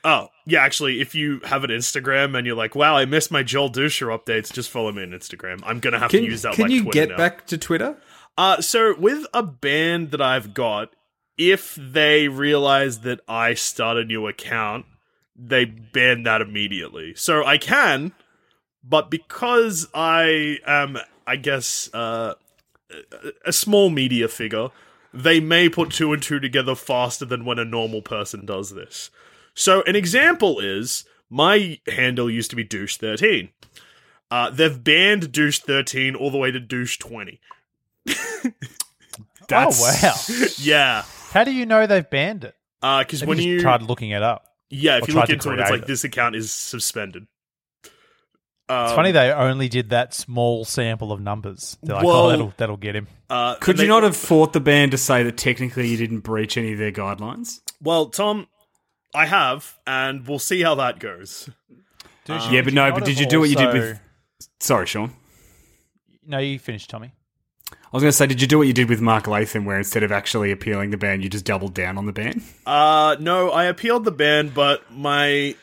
[0.04, 3.44] Oh yeah, actually, if you have an Instagram and you're like, "Wow, I missed my
[3.44, 5.62] Joel Dusher updates," just follow me on Instagram.
[5.66, 6.54] I'm gonna have Can, to use that.
[6.56, 7.18] can like you Twitter get now.
[7.18, 7.98] back to Twitter?
[8.38, 10.94] Uh, so with a band that I've got,
[11.38, 14.86] if they realize that I start a new account,
[15.36, 17.14] they ban that immediately.
[17.16, 18.14] So I can,
[18.84, 22.36] but because I am, I guess, uh,
[23.46, 24.70] a small media figure,
[25.14, 29.10] they may put two and two together faster than when a normal person does this.
[29.54, 33.50] So an example is my handle used to be douche13.
[34.30, 37.40] Uh, they've banned douche13 all the way to douche20.
[39.48, 40.48] That's, oh wow!
[40.58, 41.04] Yeah.
[41.32, 42.56] How do you know they've banned it?
[42.82, 45.70] Because uh, when you, tried looking it up, yeah, if you look into it, it's
[45.70, 45.88] like it.
[45.88, 47.28] this account is suspended.
[48.70, 51.78] Um, it's funny they only did that small sample of numbers.
[51.84, 53.08] They're like, oh, well, oh, that'll that'll get him.
[53.30, 56.58] Uh, Could you not have fought the ban to say that technically you didn't breach
[56.58, 57.60] any of their guidelines?
[57.82, 58.48] Well, Tom,
[59.14, 61.50] I have, and we'll see how that goes.
[62.30, 63.42] Um, yeah, but no, but did you do also...
[63.42, 64.00] what you did with?
[64.62, 65.12] Sorry, Sean.
[66.26, 67.12] No, you finished, Tommy.
[67.72, 69.78] I was going to say, did you do what you did with Mark Latham, where
[69.78, 72.42] instead of actually appealing the ban, you just doubled down on the ban?
[72.66, 75.56] Uh, no, I appealed the ban, but my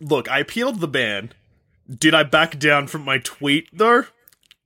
[0.00, 1.32] look, I appealed the ban.
[1.88, 4.04] Did I back down from my tweet though?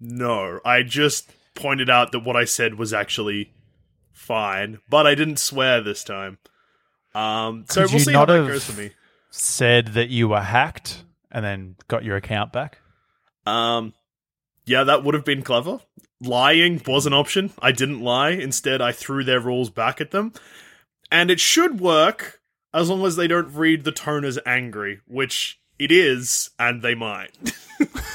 [0.00, 3.52] No, I just pointed out that what I said was actually
[4.12, 6.38] fine, but I didn't swear this time.
[7.14, 8.90] Um, so Could we'll you see how not that goes for me.
[9.30, 12.78] Said that you were hacked and then got your account back.
[13.46, 13.94] Um,
[14.68, 15.81] yeah, that would have been clever.
[16.20, 17.52] Lying was an option.
[17.61, 18.31] I didn't lie.
[18.31, 20.33] Instead, I threw their rules back at them.
[21.11, 22.40] And it should work
[22.74, 26.94] as long as they don't read the tone as angry, which it is, and they
[26.94, 27.31] might.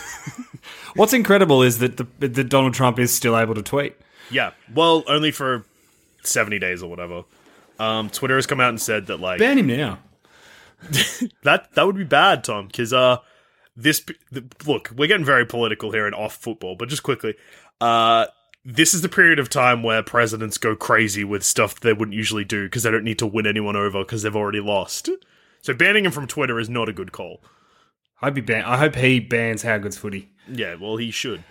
[0.96, 3.96] What's incredible is that the, that Donald Trump is still able to tweet.
[4.30, 5.66] yeah, well, only for
[6.24, 7.24] 70 days or whatever.
[7.80, 10.00] Um, Twitter has come out and said that, like, Ban him now.
[11.44, 13.18] that that would be bad, Tom, because uh,
[13.76, 17.36] this the, look, we're getting very political here and off football, but just quickly,
[17.82, 18.28] uh,
[18.66, 22.46] this is the period of time where presidents go crazy with stuff they wouldn't usually
[22.46, 25.10] do because they don't need to win anyone over because they've already lost.
[25.62, 27.42] So banning him from Twitter is not a good call.
[28.22, 30.30] I hope he ban- I hope he bans How Good's footy.
[30.48, 31.44] Yeah, well, he should.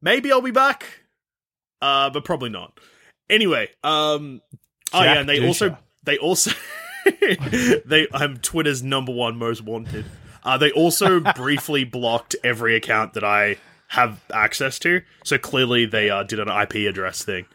[0.00, 1.00] Maybe I'll be back,
[1.80, 2.78] uh, but probably not.
[3.28, 4.40] Anyway, um,
[4.92, 5.46] oh yeah, and they Dusha.
[5.46, 6.50] also they also
[7.04, 10.04] they I'm Twitter's number one most wanted.
[10.44, 13.56] Uh, they also briefly blocked every account that I
[13.88, 17.46] have access to, so clearly they uh, did an IP address thing.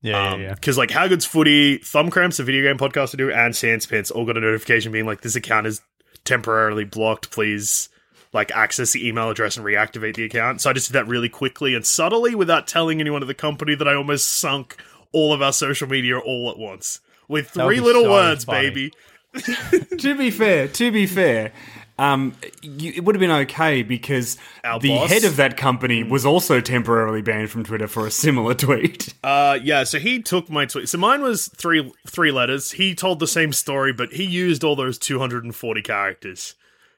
[0.00, 0.54] Yeah, yeah, yeah.
[0.54, 4.12] Because like How Good's Footy, Thumb Cramps, the video game podcast I do, and Sanspants
[4.12, 5.80] all got a notification being like, this account is
[6.24, 7.30] temporarily blocked.
[7.30, 7.88] Please
[8.32, 10.60] like access the email address and reactivate the account.
[10.60, 13.74] So I just did that really quickly and subtly without telling anyone at the company
[13.74, 14.76] that I almost sunk
[15.12, 17.00] all of our social media all at once.
[17.26, 18.68] With three little so words, funny.
[18.70, 18.92] baby.
[19.98, 21.52] to be fair, to be fair,
[21.98, 25.10] um, you, it would have been okay because Our the boss?
[25.10, 29.14] head of that company was also temporarily banned from Twitter for a similar tweet.
[29.22, 29.84] Uh, yeah.
[29.84, 30.88] So he took my tweet.
[30.88, 32.72] So mine was three three letters.
[32.72, 36.54] He told the same story, but he used all those two hundred and forty characters.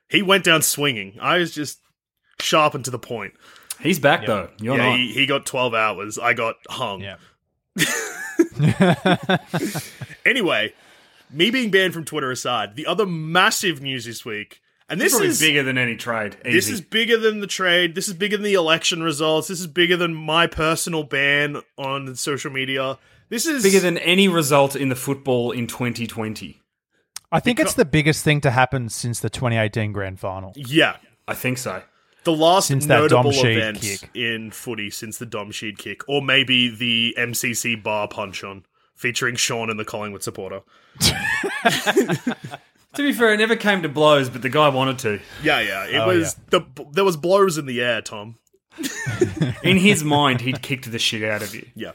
[0.09, 1.17] He went down swinging.
[1.21, 1.79] I was just
[2.41, 3.35] sharp and to the point.
[3.81, 4.51] He's back though.
[4.61, 4.99] You're yeah, not.
[4.99, 6.19] he, he got 12 hours.
[6.19, 7.01] I got hung.
[7.01, 7.17] Yeah.
[10.27, 10.73] Anyway,
[11.31, 15.23] me being banned from Twitter aside, the other massive news this week, and This this
[15.23, 16.37] is is bigger than any trade.
[16.45, 17.95] this is bigger than the trade.
[17.95, 19.49] This is bigger than the election results.
[19.49, 22.99] This is bigger than my personal ban on social media.
[23.31, 26.61] This is bigger than any result in the football in 2020.
[27.33, 30.53] I think it's the biggest thing to happen since the 2018 grand final.
[30.57, 30.97] yeah.
[31.29, 31.83] I think so.
[32.25, 34.11] The last Since that Dom notable event kick.
[34.15, 39.37] in footy since the Dom Sheed kick, or maybe the MCC bar punch on featuring
[39.37, 40.61] Sean and the Collingwood supporter.
[42.95, 45.21] To be fair, it never came to blows, but the guy wanted to.
[45.43, 45.87] Yeah, yeah.
[45.87, 48.37] It Oh, was the there was blows in the air, Tom.
[49.63, 51.67] In his mind, he'd kicked the shit out of you.
[51.75, 51.93] Yeah.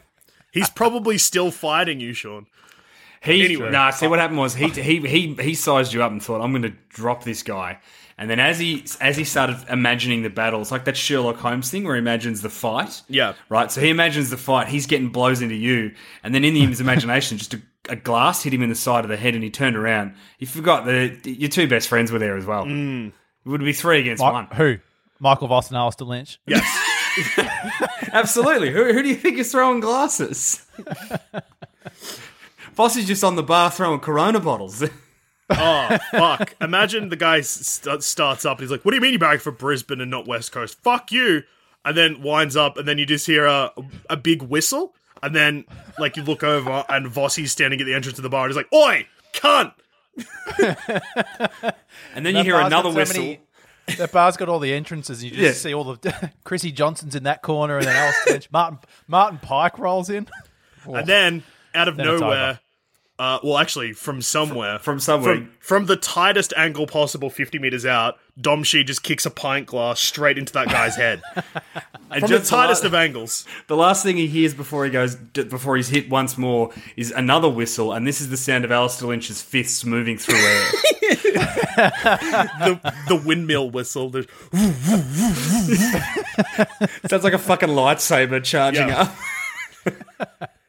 [0.52, 2.46] He's probably still fighting you, Sean.
[3.24, 3.72] He Anyway.
[3.72, 3.90] nah.
[3.90, 6.62] See what happened was he he he he sized you up and thought I'm going
[6.62, 7.80] to drop this guy.
[8.18, 11.70] And then as he as he started imagining the battle, it's like that Sherlock Holmes
[11.72, 13.02] thing where he imagines the fight.
[13.10, 13.34] Yeah.
[13.50, 13.72] Right.
[13.72, 14.68] So he imagines the fight.
[14.68, 18.54] He's getting blows into you, and then in his imagination, just a, a glass hit
[18.54, 20.16] him in the side of the head, and he turned around.
[20.38, 22.66] He forgot that your two best friends were there as well.
[22.66, 23.08] Mm.
[23.10, 24.48] It would be three against Mi- one.
[24.48, 24.78] who?
[25.20, 26.40] Michael Voss and Alastair Lynch.
[26.46, 26.66] Yes.
[28.12, 28.72] Absolutely.
[28.72, 30.66] Who, who do you think is throwing glasses?
[32.76, 34.84] Voss is just on the bar throwing Corona bottles.
[35.50, 36.56] oh, fuck.
[36.60, 39.40] Imagine the guy st- starts up and he's like, What do you mean you're back
[39.40, 40.82] for Brisbane and not West Coast?
[40.82, 41.44] Fuck you.
[41.86, 43.72] And then winds up, and then you just hear a,
[44.10, 44.96] a big whistle.
[45.24, 45.66] And then,
[45.98, 48.58] like, you look over and Vossi's standing at the entrance of the bar and he's
[48.58, 49.74] like, Oi, cunt.
[52.16, 53.22] and then you hear another got so whistle.
[53.24, 53.40] many-
[53.98, 55.24] that bar's got all the entrances.
[55.24, 55.52] You just Yeah.
[55.52, 58.52] see all the Chrissy Johnson's in that corner, and then Alastair Lynch.
[58.52, 60.28] Martin Martin Pike rolls in.
[60.88, 61.44] And then,
[61.76, 62.60] out of Then nowhere,
[63.18, 65.36] uh, well, actually, from somewhere, From somewhere.
[65.36, 69.68] from, from the tightest angle possible, 50 meters out, Dom Sheed just kicks a pint
[69.68, 71.22] glass straight into that guy's head.
[72.12, 73.46] And from the just tightest la- of angles.
[73.68, 77.50] The last thing he hears before he goes, before he's hit once more, is another
[77.50, 80.64] whistle, and this is the sound of Alastair Lynch's fists moving through air.
[81.76, 84.12] The, the windmill whistle.
[87.10, 89.12] Sounds like a fucking lightsaber charging Yeah.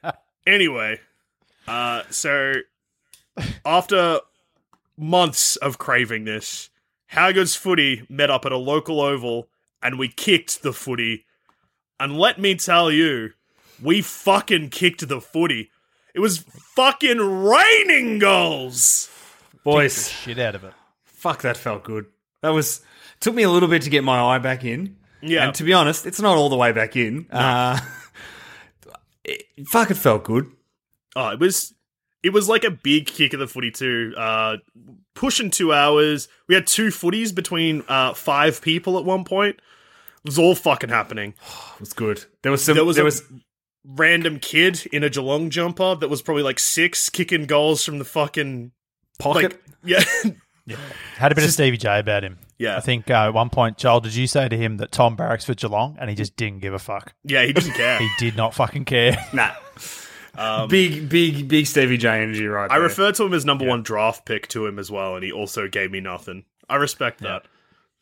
[0.02, 0.16] up.
[0.46, 1.00] Anyway,
[1.68, 2.54] uh, so
[3.64, 4.20] after
[4.96, 6.70] months of craving this,
[7.08, 9.48] How Good's Footy met up at a local oval
[9.82, 11.24] and we kicked the footy.
[12.00, 13.32] And let me tell you,
[13.82, 15.70] we fucking kicked the footy.
[16.14, 16.38] It was
[16.74, 19.10] fucking raining goals.
[19.64, 20.72] Boys, Shit out of it.
[21.04, 22.06] fuck, that felt good.
[22.42, 22.80] That was
[23.20, 24.96] took me a little bit to get my eye back in.
[25.22, 25.44] Yeah.
[25.46, 27.26] and to be honest, it's not all the way back in.
[27.30, 27.80] Uh,
[29.24, 30.50] it, fuck, it felt good.
[31.16, 31.74] Oh, it was
[32.22, 34.14] it was like a big kick of the footy too.
[34.16, 34.58] Uh
[35.14, 36.28] pushing two hours.
[36.48, 39.56] We had two footies between uh five people at one point.
[39.56, 41.34] It was all fucking happening.
[41.76, 42.24] It was good.
[42.42, 42.74] There was some.
[42.76, 43.22] There was there a was
[43.84, 48.04] random kid in a Geelong jumper that was probably like six kicking goals from the
[48.04, 48.72] fucking
[49.18, 49.52] pocket.
[49.52, 50.02] like yeah.
[51.16, 52.38] Had a bit of Stevie J about him.
[52.58, 52.76] Yeah.
[52.76, 55.44] I think uh, at one point, Joel, did you say to him that Tom barracks
[55.44, 57.14] for Geelong, and he just didn't give a fuck.
[57.22, 57.98] yeah, he didn't care.
[58.00, 59.16] He did not fucking care.
[59.32, 59.52] nah.
[60.68, 62.88] Big, big, big Stevie J energy right Um, I there.
[62.88, 65.68] referred to him as number one draft pick to him as well, and he also
[65.68, 66.44] gave me nothing.
[66.68, 67.44] I respect that.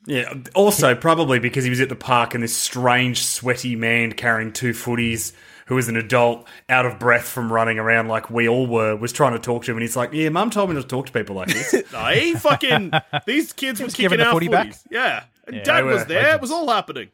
[0.07, 0.33] Yeah.
[0.55, 4.73] Also, probably because he was at the park and this strange, sweaty man carrying two
[4.73, 5.33] footies,
[5.67, 9.13] who was an adult, out of breath from running around like we all were, was
[9.13, 11.07] trying to talk to him, and he's like, "Yeah, Mum told me not to talk
[11.07, 12.93] to people like this." No, he fucking
[13.27, 14.69] these kids were kicking giving the our footy back?
[14.69, 14.83] footies.
[14.91, 15.25] Yeah.
[15.47, 16.35] And Yeah, Dad they was were there.
[16.35, 17.09] It was all happening.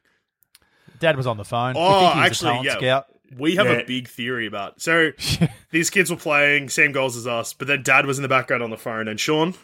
[0.99, 1.75] Dad was on the phone.
[1.75, 2.77] We Oh, think he was a actually, talent yeah.
[2.77, 3.07] Scout.
[3.39, 3.73] We have Yeah.
[3.79, 4.81] a big theory about.
[4.81, 5.13] So
[5.71, 8.63] these kids were playing same goals as us, but then Dad was in the background
[8.63, 9.07] on the phone.
[9.09, 9.55] And Sean,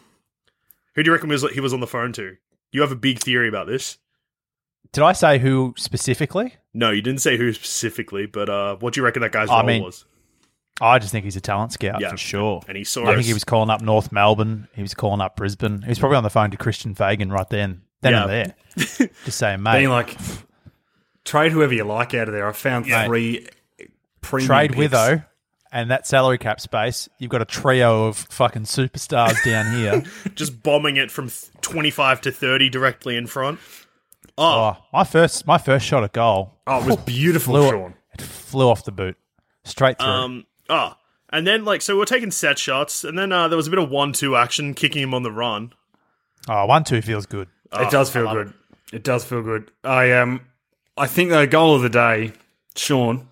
[0.95, 2.37] who do you reckon was he was on the phone to?
[2.71, 3.97] You have a big theory about this.
[4.93, 6.55] Did I say who specifically?
[6.73, 9.57] No, you didn't say who specifically, but uh, what do you reckon that guy's I
[9.59, 10.05] role mean, was?
[10.79, 12.11] I just think he's a talent scout Yeah.
[12.11, 12.61] for sure.
[12.67, 14.67] And he saw I think he was calling up North Melbourne.
[14.75, 15.81] He was calling up Brisbane.
[15.81, 18.53] He was probably on the phone to Christian Fagan right then, then and Yeah.
[18.77, 20.15] there, just saying, mate, Being like,
[21.25, 22.47] trade whoever you like out of there.
[22.47, 23.05] I found Yeah.
[23.07, 23.47] three
[24.21, 24.93] premium trade picks.
[24.93, 25.25] Witho,
[25.71, 27.09] and that salary cap space.
[27.19, 30.03] You've got a trio of fucking superstars down here.
[30.35, 31.29] just bombing it from
[31.61, 33.59] 25 to 30 directly in front.
[34.37, 37.93] Oh, Oh, my first, my first shot at goal Oh, it was beautiful, flew, Sean.
[38.13, 39.17] it flew off the boot,
[39.63, 40.07] straight through.
[40.07, 40.93] um, oh.
[41.29, 43.79] And then, like, so we're taking set shots, and then uh, there was a bit
[43.79, 45.73] of one-two action, kicking him on the run.
[46.47, 47.49] oh, one two feels good.
[47.73, 48.53] it does feel good.
[48.93, 49.03] It.
[49.03, 49.69] does feel good.
[49.83, 50.39] I um,
[50.95, 52.31] I think the goal of the day,
[52.77, 53.27] Sean.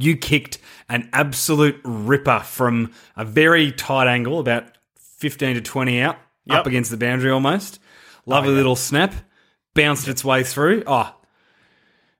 [0.00, 0.58] You kicked
[0.88, 4.64] an absolute ripper from a very tight angle, about
[4.96, 6.58] fifteen to twenty out, Yep.
[6.60, 7.78] up against the boundary almost.
[8.26, 9.14] Lovely little snap,
[9.74, 10.82] bounced its way through.
[10.86, 11.14] Oh,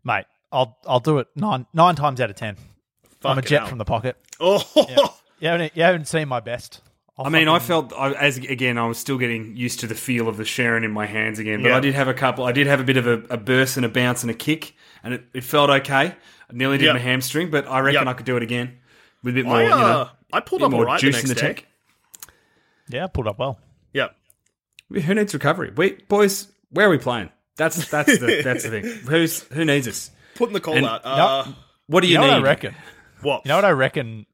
[0.04, 0.26] mate.
[0.52, 2.56] I'll I'll do it nine nine times out of ten.
[3.24, 3.68] I'm a jet hell.
[3.68, 4.16] from the pocket.
[4.42, 4.62] Oh,
[5.38, 6.80] You haven't you haven't seen my best.
[7.18, 9.94] I'll I mean, I felt I, as again, I was still getting used to the
[9.94, 11.62] feel of the Sherrin in my hands again.
[11.62, 11.76] But Yeah.
[11.76, 12.44] I did have a couple.
[12.46, 14.74] I did have a bit of a, a burst and a bounce and a kick,
[15.04, 16.16] and it, it felt okay.
[16.50, 16.92] I nearly did Yeah.
[16.94, 18.10] my hamstring, but I reckon Yeah.
[18.10, 18.78] I could do it again
[19.22, 19.56] with a bit more.
[19.56, 21.28] I, you know, uh, I pulled bit up more all right the juice next in
[21.28, 21.40] the day.
[21.46, 21.66] tank.
[22.88, 23.58] yeah, pulled up well.
[23.92, 24.08] Yeah.
[24.92, 25.72] Who needs recovery?
[25.76, 27.30] We boys, where are we playing?
[27.56, 28.84] That's that's the that's the thing.
[29.08, 30.10] Who's who needs us?
[30.34, 31.00] Putting the call And- out.
[31.04, 31.44] Uh,
[31.86, 32.32] What do You you, know need?
[32.34, 32.74] what I reckon?
[33.22, 33.42] What?
[33.44, 34.26] You know what I reckon?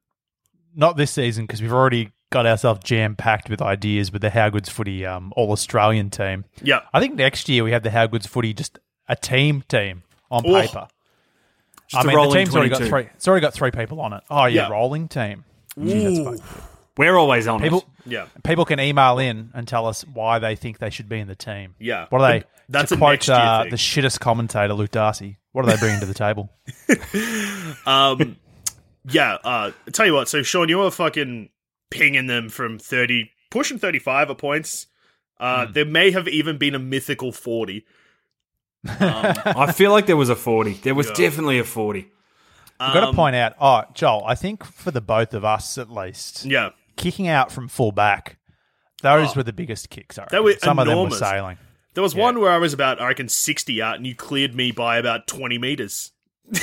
[0.78, 4.50] not this season because we've already got ourselves jam packed with ideas with the How
[4.50, 6.44] Good's Footy um, All Australian team.
[6.62, 6.80] Yeah.
[6.92, 10.42] I think next year we have the How Good's Footy just a team team on
[10.46, 10.60] Oh.
[10.60, 10.86] paper.
[11.88, 13.08] Just I a mean, the rolling team's already got three.
[13.14, 14.22] It's already got three people on it.
[14.30, 14.68] Oh yeah, Yeah.
[14.68, 15.44] rolling team.
[15.78, 16.40] Gee, that's fucking good.
[16.98, 18.10] We're always on People, it.
[18.12, 18.26] Yeah.
[18.42, 21.34] people can email in and tell us why they think they should be in the
[21.34, 21.74] team.
[21.78, 22.06] Yeah.
[22.08, 22.44] What are they?
[22.70, 23.70] That's to a quote next year uh, thing.
[23.70, 25.36] the shittest commentator, Luke Darcy.
[25.52, 26.50] What are they bringing to the table?
[27.86, 28.36] Um,
[29.08, 29.34] yeah.
[29.44, 30.28] Uh, tell you what.
[30.28, 31.50] So Sean, you were fucking
[31.90, 34.86] pinging them from thirty, pushing thirty-five at points.
[35.38, 37.84] Uh, There may have even been a mythical forty.
[39.00, 40.74] I feel like there was a 40.
[40.82, 41.14] There was Yeah.
[41.14, 42.08] definitely a 40.
[42.78, 45.78] I've got to Um, point out, oh, Joel, I think for the both of us
[45.78, 46.70] at least, Yeah.
[46.96, 48.36] kicking out from full back,
[49.02, 50.18] those were the biggest kicks.
[50.18, 50.24] I Oh.
[50.24, 50.44] Reckon.
[50.44, 51.56] were Some of them were sailing.
[51.94, 54.70] There was one where I was about, I reckon, sixty out, and you cleared me
[54.72, 56.12] by about twenty meters.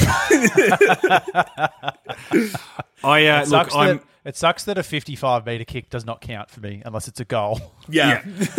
[3.03, 6.21] I uh, look, sucks, I'm that, it sucks that a 55 metre kick does not
[6.21, 7.59] count for me unless it's a goal.
[7.89, 8.21] Yeah.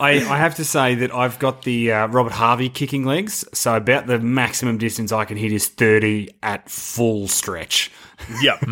[0.00, 3.74] I, I have to say that I've got the uh, Robert Harvey kicking legs, so
[3.76, 7.90] about the maximum distance I can hit is 30 at full stretch.
[8.40, 8.58] Yeah.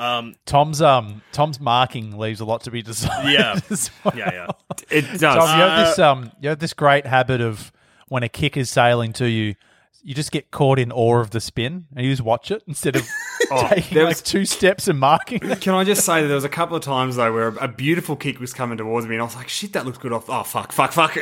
[0.00, 0.30] Hmm.
[0.46, 3.30] Tom's um Tom's marking leaves a lot to be desired.
[3.30, 3.60] Yeah.
[3.70, 4.14] as well.
[4.16, 4.32] Yeah.
[4.32, 4.46] Yeah.
[4.90, 5.20] It does.
[5.20, 7.70] Tom, you have Uh, this um you have this great habit of
[8.08, 9.54] when a kick is sailing to you,
[10.02, 12.96] you just get caught in awe of the spin and you just watch it instead
[12.96, 13.06] of
[13.68, 15.40] taking there like was- two steps and marking.
[15.40, 18.16] Can I just say that there was a couple of times though where a beautiful
[18.16, 20.28] kick was coming towards me, and I was like, "Shit, that looks good." Off.
[20.28, 21.16] Oh fuck, fuck, fuck.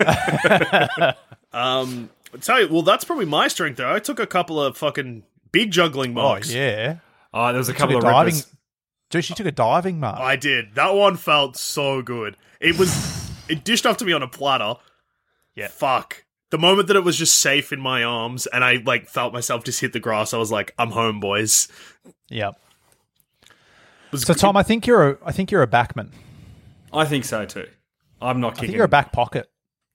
[1.52, 3.92] Um, I tell you, well, that's probably my strength though.
[3.92, 6.52] I took a couple of fucking big juggling Oh marks.
[6.52, 6.98] yeah.
[7.34, 8.56] oh, there was a Took couple a of diving rippers.
[9.10, 10.20] Dude, she took a diving mark.
[10.20, 10.76] I did.
[10.76, 12.36] That one felt so good.
[12.60, 14.74] It was it dished off to me on a platter.
[15.56, 15.66] Yeah.
[15.68, 16.24] Fuck.
[16.50, 19.62] The moment that it was just safe in my arms and I like felt myself
[19.64, 21.68] just hit the grass, I was like, I'm home, boys.
[22.28, 22.52] yeah.
[24.14, 26.10] So Tom, I think you're a I think you're a backman.
[26.92, 27.68] I think so too.
[28.20, 28.66] I'm not I kicking.
[28.68, 29.48] think you're a back pocket.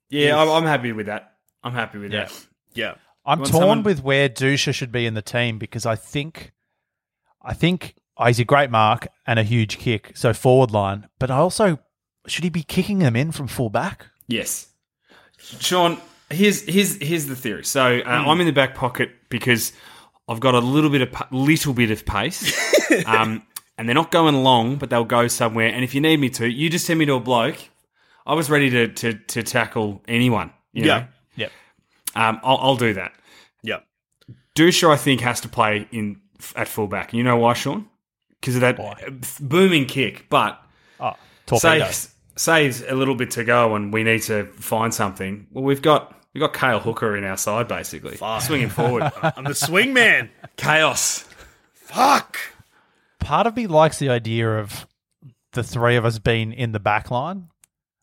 [0.10, 1.34] Yeah, I'm, I'm happy with that.
[1.64, 2.26] I'm happy with Yeah.
[2.26, 2.46] that.
[2.74, 2.94] yeah.
[3.26, 6.54] I'm torn someone- with where Dusha should be in the team because I think,
[7.42, 11.10] I think oh, he's a great mark and a huge kick, so forward line.
[11.20, 11.80] But I also
[12.28, 14.06] should he be kicking them in from full back?
[14.28, 14.68] Yes,
[15.38, 15.98] Sean.
[16.30, 17.64] Here's here's here's the theory.
[17.66, 19.74] So uh, I'm in the back pocket because
[20.28, 22.52] I've got a little bit of little bit of pace,
[23.06, 23.44] um,
[23.78, 25.68] and they're not going long, but they'll go somewhere.
[25.68, 27.58] And if you need me to, you just send me to a bloke.
[28.26, 30.52] I was ready to to, to tackle anyone.
[30.74, 30.98] You Yeah.
[31.00, 31.06] know?
[31.36, 31.52] Yep.
[32.16, 33.12] um, I'll, I'll do that.
[33.62, 33.80] Yeah.
[34.56, 36.22] Dusha, I think, has to play in
[36.56, 37.14] at fullback.
[37.14, 37.88] You know why, Sean?
[38.42, 38.96] Because of that Why?
[39.40, 40.28] booming kick.
[40.30, 40.60] But
[41.00, 41.14] Oh,
[41.46, 41.86] torpedo.
[41.86, 45.48] saves saves a little bit to go, and we need to find something.
[45.52, 49.10] Well, we've got we've got Cale Hooker in our side, basically, swinging forward.
[49.24, 50.30] I'm the swing man.
[50.58, 51.26] Chaos.
[51.74, 52.38] Fuck.
[53.20, 54.86] Part of me likes the idea of
[55.54, 57.48] the three of us being in the back line.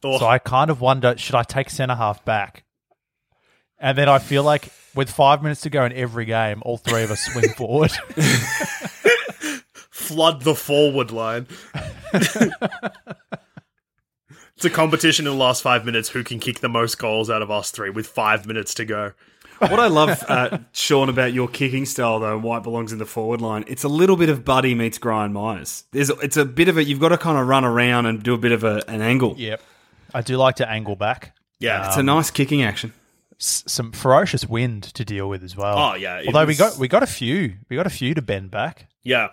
[0.03, 2.65] Oh, So I kind of wonder, should I take centre half back?
[3.79, 7.03] And then I feel like with five minutes to go in every game, all three
[7.03, 7.91] of us swing forward.
[9.91, 11.47] flood the forward line.
[14.65, 17.43] it's a competition in the last five minutes who can kick the most goals out
[17.43, 19.13] of us three with five minutes to go.
[19.59, 22.99] What I love, uh, Sean, about your kicking style, though, and why it belongs in
[22.99, 25.83] the forward line, it's a little bit of Buddy meets Brian Myers.
[25.91, 28.35] There's, it's a bit of a, you've got to kind of run around and do
[28.35, 29.35] a bit of a, an angle.
[29.37, 29.61] yep.
[30.15, 31.35] I do like to angle back.
[31.59, 31.89] Yeah.
[31.89, 32.93] It's a nice kicking action.
[33.41, 35.77] S- some ferocious wind to deal with as well.
[35.77, 38.23] Oh, yeah, it Although we got we got a few, we got a few to
[38.23, 38.87] bend back.
[39.03, 39.29] yeah.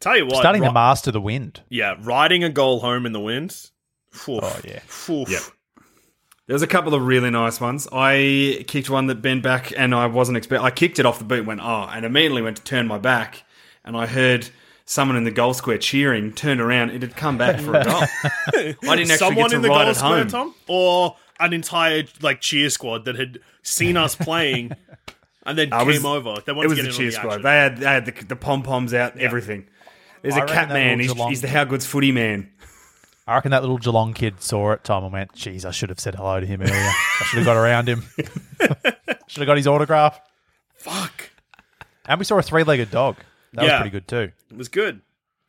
[0.00, 0.36] Tell you what.
[0.36, 1.62] Starting ri- to master the wind.
[1.68, 3.70] Yeah, riding a goal home in the wind.
[4.14, 4.28] Oof.
[4.42, 4.80] Oh yeah.
[5.10, 5.28] Oof.
[5.30, 5.42] Yep.
[6.46, 7.86] There's a couple of really nice ones.
[7.92, 10.62] I kicked one that bent back, and I wasn't expect.
[10.62, 13.44] I kicked it off the boot, went oh, and immediately went to turn my back,
[13.84, 14.48] and I heard
[14.86, 16.32] someone in the goal square cheering.
[16.32, 18.02] Turned around, it had come back for a goal.
[18.24, 20.28] I didn't actually Someone get to in the ride goal it square, home.
[20.28, 24.72] Tom, or an entire like cheer squad that had seen us playing
[25.44, 26.36] and then I came was- over.
[26.46, 27.28] They wanted It was to the get in cheer the squad.
[27.28, 27.42] action.
[27.42, 29.68] They had they had the, the pom poms out, everything.
[30.22, 30.98] There's I a reckon cat man.
[30.98, 32.50] He's, he's the How Good's footy man.
[33.28, 36.00] I reckon that little Geelong kid saw it, Tom, and went, "Geez, I should have
[36.00, 36.74] said hello to him earlier.
[36.74, 38.02] I should have got around him.
[39.26, 40.20] should have got his autograph."
[40.74, 41.30] Fuck.
[42.06, 43.16] And we saw a three-legged dog.
[43.52, 44.32] That was pretty good too.
[44.50, 45.02] It was good.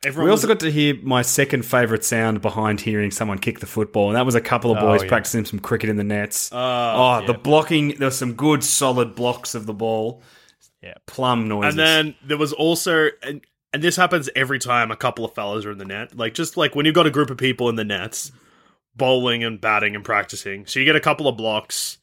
[0.04, 3.60] Everyone We also was- got to hear my second favourite sound behind hearing someone kick
[3.60, 5.08] the football, and that was a couple of Oh, boys yeah.
[5.08, 6.50] practicing some cricket in the nets.
[6.52, 7.88] Uh, oh, the blocking!
[7.98, 10.22] There was some good, solid blocks of the ball.
[10.82, 10.94] Yeah.
[11.06, 11.74] plum noises.
[11.74, 13.42] And then there was also and
[13.72, 16.16] and this happens every time a couple of fellas are in the net.
[16.16, 18.32] Like just like when you've got a group of people in the nets,
[18.96, 20.66] bowling and batting and practicing.
[20.66, 21.98] So you get a couple of blocks,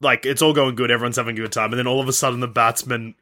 [0.00, 2.12] like it's all going good, everyone's having a good time, and then all of a
[2.12, 3.14] sudden the batsman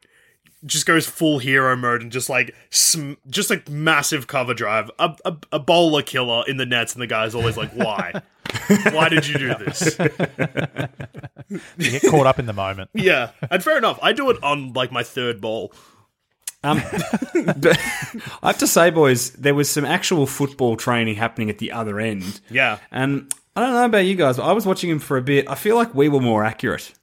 [0.65, 5.15] just goes full hero mode and just like sm- just like massive cover drive, a,
[5.25, 8.21] a a bowler killer in the nets, and the guy's always like, "Why?
[8.91, 9.97] Why did you do this?"
[11.79, 12.91] You get caught up in the moment.
[12.93, 13.97] Yeah, and fair enough.
[14.03, 15.73] I do it on like my third ball.
[16.63, 16.81] Um,
[17.57, 17.77] but
[18.43, 21.99] I have to say, boys, there was some actual football training happening at the other
[21.99, 22.41] end.
[22.49, 25.21] Yeah, And I don't know about you guys, but I was watching him for a
[25.21, 25.49] bit.
[25.49, 26.93] I feel like we were more accurate.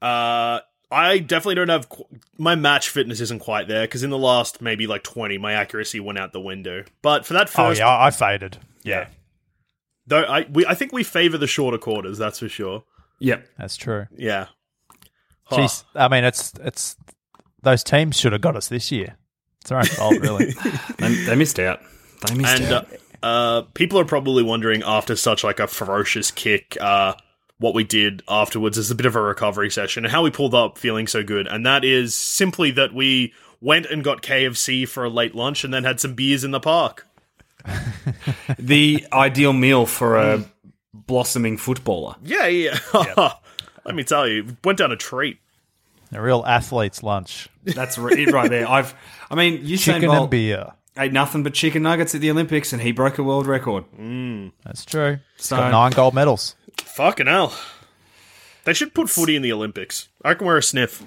[0.00, 0.60] Uh,
[0.90, 2.04] I definitely don't have qu-
[2.38, 6.00] my match fitness isn't quite there because in the last maybe like twenty, my accuracy
[6.00, 6.84] went out the window.
[7.00, 8.58] But for that first, Oh first, yeah, I I faded.
[8.82, 9.08] Yeah,
[10.06, 12.18] though, I we I think we favor the shorter quarters.
[12.18, 12.84] That's for sure.
[13.20, 13.46] Yep.
[13.56, 14.06] that's true.
[14.16, 14.46] Yeah.
[15.44, 15.58] Huh.
[15.58, 16.96] Jeez, I mean, it's it's
[17.62, 19.16] those teams should have got us this year.
[19.60, 20.54] It's their own fault, really.
[20.98, 21.80] They, they missed out.
[22.26, 22.88] They missed and uh, out.
[23.22, 27.14] uh, people are probably wondering after such like a ferocious kick, uh,
[27.62, 30.54] what we did afterwards is a bit of a recovery session and how we pulled
[30.54, 35.04] up feeling so good, and that is simply that we went and got KFC for
[35.04, 37.06] a late lunch and then had some beers in the park.
[38.58, 40.44] the ideal meal for a
[40.92, 42.16] blossoming footballer.
[42.24, 42.78] Yeah, yeah.
[43.84, 45.38] Let me tell you, went down a treat.
[46.12, 47.48] a real athlete's lunch.
[47.64, 48.68] That's re- it right there.
[48.68, 48.94] I've,
[49.30, 50.72] I mean, Usain Chicken Bolt and beer.
[50.96, 53.84] ate nothing but chicken nuggets at the Olympics, and he broke a world record.
[53.98, 54.52] Mm.
[54.64, 55.18] That's true.
[55.36, 56.56] He's So- got nine gold medals.
[56.78, 57.54] Fucking hell.
[58.64, 60.08] They should put footy in the Olympics.
[60.24, 61.02] I can wear a sniff.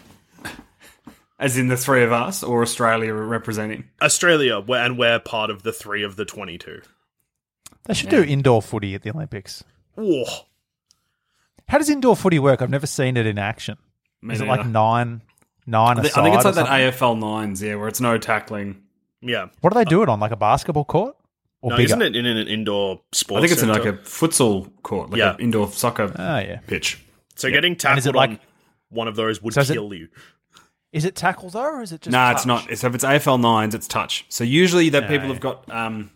[1.37, 3.89] As in the three of us, or Australia representing.
[4.01, 6.81] Australia, and we're part of the three of the 22.
[7.83, 9.61] They should do indoor footy at the Olympics.
[9.95, 10.23] Whoa.
[11.67, 12.61] How does indoor footy work?
[12.61, 13.77] I've never seen it in action.
[14.21, 15.21] Me Is it like nine,
[15.65, 16.67] nine I, a thi- I think it's like that?
[16.67, 18.81] AFL nines, yeah, where it's no tackling.
[19.21, 19.47] Yeah.
[19.61, 20.19] What do they do it on?
[20.19, 21.15] Like a basketball court?
[21.61, 21.85] Or No, bigger?
[21.87, 25.17] isn't it in an indoor sports I think it's in like a futsal court, like
[25.19, 25.33] Yeah.
[25.33, 26.59] an indoor soccer Oh yeah.
[26.67, 26.99] pitch.
[27.35, 28.39] So getting And is tackled it like- on
[28.89, 30.09] one of those would So is it- kill you.
[30.93, 32.11] Is it tackle though, or is it just?
[32.13, 32.69] No, it's not.
[32.77, 34.25] So if it's AFL nines, it's touch.
[34.29, 35.33] So usually that people yeah.
[35.33, 36.09] have got um,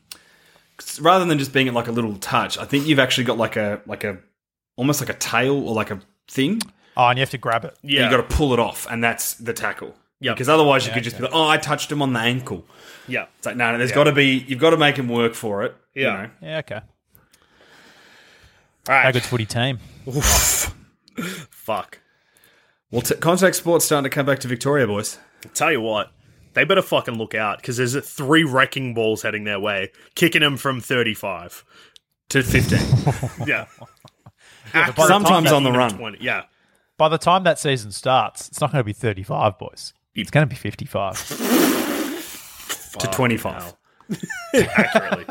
[1.02, 3.56] rather than just being at like a little touch, I think you've actually got like
[3.58, 4.20] a like a
[4.78, 6.62] almost like a tail or like a thing.
[7.00, 7.78] Oh, and you have to grab it.
[7.82, 8.04] Yeah.
[8.06, 9.95] You got to pull it off, and that's the tackle.
[10.20, 12.66] Yeah, Because otherwise, you could just be like, "Oh, I touched him on the ankle."
[13.08, 13.28] yeah.
[13.38, 13.78] It's like, no, no.
[13.78, 14.43] There's got to be.
[14.47, 15.76] You've got to make him work for it.
[15.93, 16.14] you Yeah.
[16.24, 16.30] know.
[16.41, 16.58] Yeah.
[16.58, 16.76] Okay.
[16.76, 16.82] All
[18.95, 19.04] right.
[19.06, 19.80] How good footy team?
[21.50, 22.00] Fuck.
[22.91, 25.20] Well, t- contact sports starting to come back to Victoria, boys.
[25.54, 26.12] Tell you what,
[26.54, 30.41] they better fucking look out because there's uh, three wrecking balls heading their way, kicking
[30.41, 31.64] them from 35.
[32.30, 33.47] To 15.
[33.47, 33.66] Yeah.
[34.74, 35.97] by Sometimes on the run.
[35.97, 36.18] 20.
[36.22, 36.43] Yeah.
[37.00, 39.93] By the time that season starts, it's not going to be thirty-five, boys.
[40.14, 41.16] It's going to be fifty-five.
[43.00, 43.74] to 25.
[44.54, 45.26] Accurately.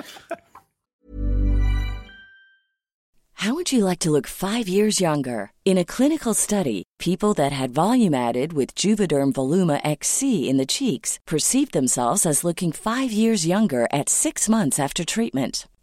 [3.34, 5.52] How would you like to look five years younger?
[5.66, 10.66] In a clinical study, people that had volume added with Juvederm Voluma XC in the
[10.66, 15.68] cheeks perceived themselves as looking five years younger at six months after treatment.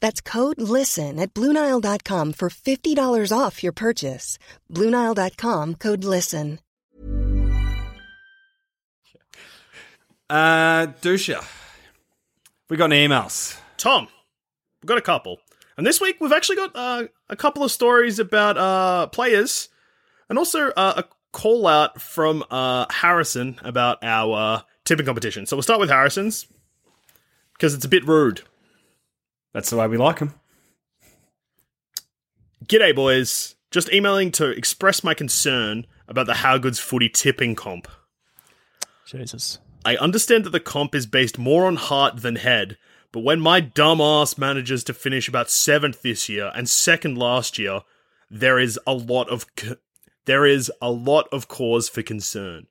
[0.00, 4.38] That's code LISTEN at Bluenile.com for $50 off your purchase.
[4.72, 6.58] Bluenile.com code LISTEN.
[10.30, 11.44] Uh, Dusha.
[12.68, 13.58] We got any emails?
[13.78, 14.08] Tom,
[14.82, 15.38] we've got a couple.
[15.76, 19.68] And this week we've actually got uh, a couple of stories about uh, players
[20.28, 25.46] and also uh, a call out from uh, Harrison about our uh, tipping competition.
[25.46, 26.46] So we'll start with Harrison's
[27.54, 28.42] because it's a bit rude.
[29.52, 30.34] That's the way we like them.
[32.66, 33.54] G'day, boys.
[33.70, 37.86] Just emailing to express my concern about the How Good's footy tipping comp.
[39.06, 39.58] Jesus.
[39.84, 42.76] I understand that the comp is based more on heart than head,
[43.12, 47.58] but when my dumb ass manages to finish about seventh this year and second last
[47.58, 47.80] year,
[48.30, 49.76] there is a lot of c-
[50.26, 52.66] there is a lot of cause for concern.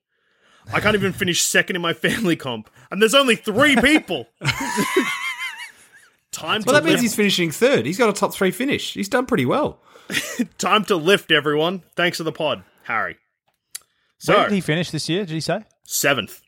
[0.72, 4.28] I can't even finish second in my family comp, and there's only three people.
[6.40, 7.86] Time Well, to that means he's finishing third.
[7.86, 8.94] He's got a top three finish.
[8.94, 9.80] He's done pretty well.
[10.58, 11.84] time to lift, everyone.
[11.96, 13.14] Thanks to the pod, Harry.
[14.26, 15.26] Where So did he finish this year?
[15.26, 15.64] Did he say?
[15.84, 16.42] seventh.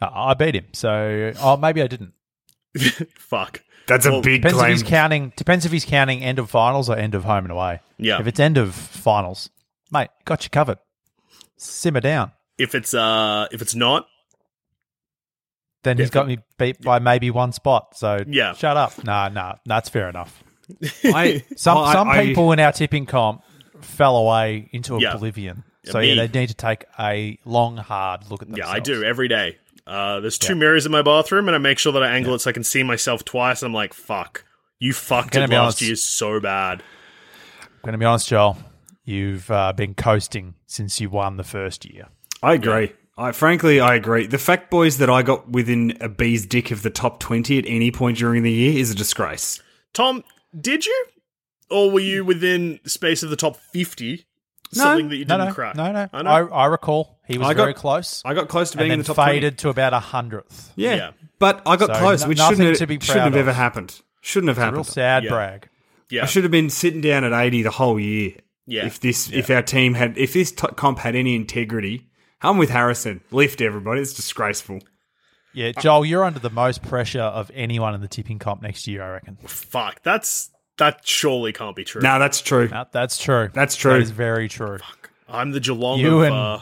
[0.00, 0.66] Uh, I beat him.
[0.72, 2.14] So, oh, maybe I didn't.
[3.18, 3.62] Fuck.
[3.86, 5.32] That's Well, a big Depends if he's counting.
[5.36, 7.80] Depends if he's counting end of finals or end of home and away.
[7.98, 8.20] Yeah.
[8.20, 9.50] If it's end of finals,
[9.90, 10.78] mate, got you covered.
[11.56, 12.32] Simmer down.
[12.58, 14.06] If it's uh if it's not,
[15.82, 17.96] Then he's got me beat by maybe one spot.
[17.96, 18.52] So Yeah.
[18.54, 19.02] shut up.
[19.04, 20.42] Nah, nah, that's fair enough.
[21.04, 23.42] I, Some I- some I- people in our tipping comp
[23.80, 25.14] fell away into Yeah.
[25.14, 25.64] oblivion.
[25.86, 26.12] So me.
[26.12, 28.70] yeah, they need to take a long, hard look at themselves.
[28.70, 28.76] Yeah.
[28.76, 29.56] I do every day.
[29.86, 32.40] Uh, there's two mirrors in my bathroom, and I make sure that I angle it
[32.40, 33.62] so I can see myself twice.
[33.62, 34.44] And I'm like, "Fuck,
[34.78, 35.82] you fucked Gonna it be last honest.
[35.82, 36.82] year so bad."
[37.62, 38.58] I'm going to be honest, Joel.
[39.04, 42.08] You've uh, been coasting since you won the first year.
[42.42, 42.92] I agree.
[43.20, 44.26] I frankly, I agree.
[44.26, 47.64] The fact, boys, that I got within a bee's dick of the top twenty at
[47.66, 49.62] any point during the year is a disgrace.
[49.92, 50.24] Tom,
[50.58, 51.06] did you,
[51.70, 54.24] or were you within space of the top fifty?
[54.74, 54.84] No.
[54.84, 55.74] Something that you No, didn't no, crack.
[55.76, 56.08] no, no.
[56.12, 56.48] I I, know.
[56.52, 58.22] I, recall he was I got- very close.
[58.24, 59.62] I got close to and being then in the top faded 20.
[59.62, 60.72] to about a hundredth.
[60.76, 60.94] Yeah.
[60.94, 61.10] Yeah.
[61.40, 63.52] but I got So, close, no- which shouldn't to have, be shouldn't have proud ever
[63.52, 64.00] happened.
[64.22, 64.86] Shouldn't have Real happened.
[64.86, 65.30] sad Yeah.
[65.30, 65.68] brag.
[66.08, 68.34] yeah, I should have been sitting down at eighty the whole year.
[68.66, 68.86] Yeah.
[68.86, 72.06] If this, if our team had, if this t- comp had any integrity,
[72.42, 73.20] I'm with Harrison.
[73.30, 74.00] Lift everybody.
[74.00, 74.80] It's disgraceful.
[75.52, 79.02] Yeah, Joel, you're under the most pressure of anyone in the tipping comp next year,
[79.02, 79.36] I reckon.
[79.46, 82.00] Fuck, that's that surely can't be true.
[82.00, 82.68] No, that's true.
[82.68, 83.50] That, that's true.
[83.52, 83.94] That's true.
[83.94, 84.78] That is very true.
[84.78, 85.10] Fuck.
[85.28, 86.24] I'm the Geelong You of.
[86.24, 86.58] and- uh,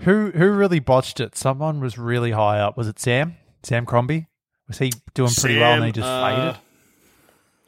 [0.00, 1.36] Who who really botched it?
[1.36, 2.76] Someone was really high up.
[2.76, 3.36] Was it Sam?
[3.62, 4.26] Sam Crombie?
[4.68, 6.60] Was he doing pretty well and Sam, he just uh, faded?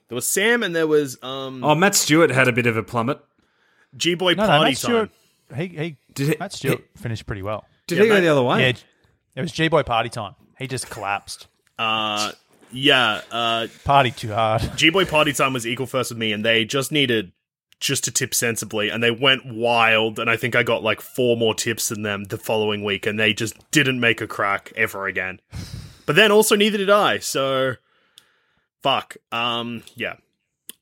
[0.09, 2.82] there was Sam, and there was um Oh, Matt Stewart had a bit of a
[2.82, 3.18] plummet.
[3.97, 5.11] G Boy No, no, Party Matt Stewart.
[5.55, 5.96] He he.
[6.14, 7.64] Did he- Matt Stewart finished pretty well.
[7.86, 8.61] Did Yeah, he go the other way?
[8.61, 8.72] Yeah,
[9.36, 10.34] it was G Boy party time.
[10.59, 11.46] He just collapsed.
[11.78, 12.32] Uh,
[12.70, 14.62] yeah, uh, Party too hard.
[14.76, 17.32] G Boy Party Time was equal first with me, and they just needed
[17.80, 20.18] just to tip sensibly, and they went wild.
[20.18, 23.18] And I think I got like four more tips than them the following week, and
[23.18, 25.40] they just didn't make a crack ever again.
[26.05, 27.18] But then also neither did I.
[27.20, 27.74] So
[28.82, 29.16] fuck.
[29.30, 30.14] Um, yeah.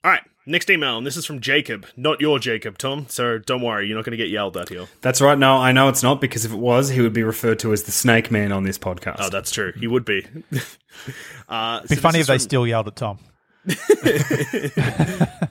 [0.03, 0.23] All right.
[0.51, 3.07] Next email, and this is from Jacob, not your Jacob, Tom.
[3.09, 4.87] So don't worry, you're not going to get yelled at here.
[5.01, 5.39] That's right.
[5.39, 7.85] No, I know it's not because if it was, he would be referred to as
[7.85, 9.19] the Snake Man on this podcast.
[9.21, 9.73] Oh, that's true.
[9.79, 10.27] He would be.
[11.49, 13.21] uh, It'd be so funny this if they still yelled at Tom.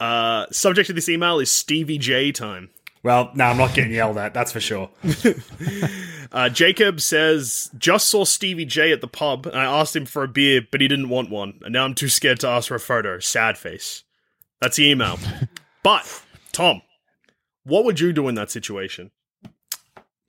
[0.00, 2.70] Uh, subject of this email is Stevie J time.
[3.08, 4.34] Well, no, I'm not getting yelled at.
[4.34, 4.90] That's for sure.
[6.30, 10.22] Uh, Jacob says, just saw Stevie J at the pub, and I asked him for
[10.22, 12.74] a beer, but he didn't want one, and now I'm too scared to ask for
[12.74, 13.18] a photo.
[13.18, 14.04] Sad face.
[14.60, 15.18] That's the email.
[15.82, 16.82] but, Tom,
[17.64, 19.10] what would you do in that situation?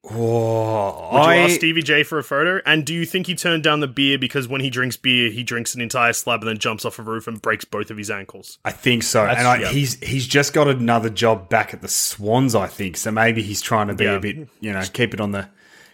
[0.06, 2.62] Oh, Would you I, ask Stevie J for a photo?
[2.66, 5.44] And do you think he turned down the beer because when he drinks beer, he
[5.44, 8.10] drinks an entire slab and then jumps off a roof and breaks both of his
[8.10, 8.60] ankles?
[8.64, 9.22] I think so.
[9.22, 9.68] That's- and I, yeah.
[9.70, 12.56] he's he's just got another job back at the Swans.
[12.56, 13.12] I think so.
[13.12, 14.14] Maybe he's trying to be Yeah.
[14.16, 15.50] a bit, you know, keep it on the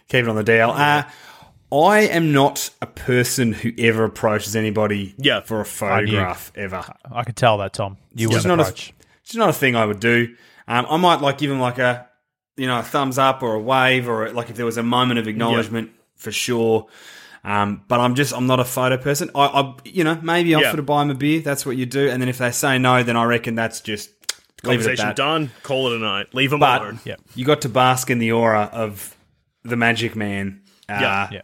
[0.08, 0.70] keep it on the DL.
[0.70, 1.08] Uh,
[1.76, 5.40] I am not a person who ever approaches anybody Yeah.
[5.40, 6.84] for a photograph ever.
[7.10, 7.96] I could tell that Tom.
[8.14, 8.92] You It's wouldn't not a-
[9.24, 10.36] It's not a thing I would do.
[10.68, 12.06] Um, I might like give him like a,
[12.56, 15.18] you know, a thumbs up or a wave or like if there was a moment
[15.18, 16.86] of acknowledgement for sure.
[17.44, 19.30] Um, but I'm just I'm not a photo person.
[19.34, 20.72] I, I you know maybe offer Yeah.
[20.76, 21.40] to buy him a beer.
[21.40, 22.08] That's what you do.
[22.08, 24.10] And then if they say no, then I reckon that's just
[24.64, 25.16] leave it at Conversation that.
[25.16, 25.50] done.
[25.62, 26.34] Call it a night.
[26.34, 27.00] Leave him But alone.
[27.04, 27.16] Yeah.
[27.36, 29.14] you got to bask in the aura of
[29.62, 30.62] the Magic Man.
[30.88, 31.28] Uh, Yeah.
[31.32, 31.42] Yeah.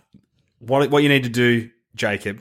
[0.58, 2.40] What what you need to do, Jacob,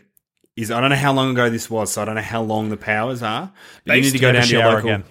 [0.55, 2.69] is I don't know how long ago this was, so I don't know how long
[2.69, 3.51] the powers are.
[3.86, 4.89] But you need to go down to your local.
[4.89, 5.03] again.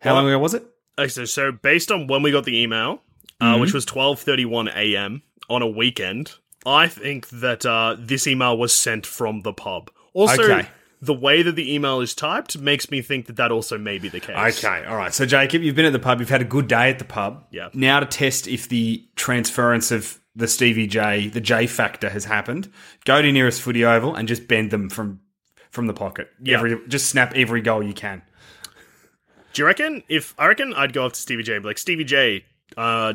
[0.00, 0.64] How long ago was it?
[0.98, 3.02] Okay, so, so based on when we got the email,
[3.40, 5.22] uh, which was twelve thirty one a.m.
[5.50, 6.34] on a weekend,
[6.64, 9.90] I think that uh, this email was sent from the pub.
[10.14, 10.68] Also, Okay.
[11.02, 14.08] the way that the email is typed makes me think that that also may be
[14.08, 14.64] the case.
[14.64, 15.12] Okay, all right.
[15.12, 16.20] So, Jacob, you've been at the pub.
[16.20, 17.44] You've had a good day at the pub.
[17.50, 17.68] Yeah.
[17.74, 22.72] Now to test if the transference of the Stevie J, the J factor has happened.
[23.04, 25.20] Go to nearest footy oval and just bend them from
[25.70, 26.30] from the pocket.
[26.42, 26.56] Yeah.
[26.56, 28.22] Every, just snap every goal you can.
[29.56, 31.78] Do you reckon if I reckon I'd go up to Stevie J and be like,
[31.78, 32.44] Stevie J,
[32.76, 33.14] uh,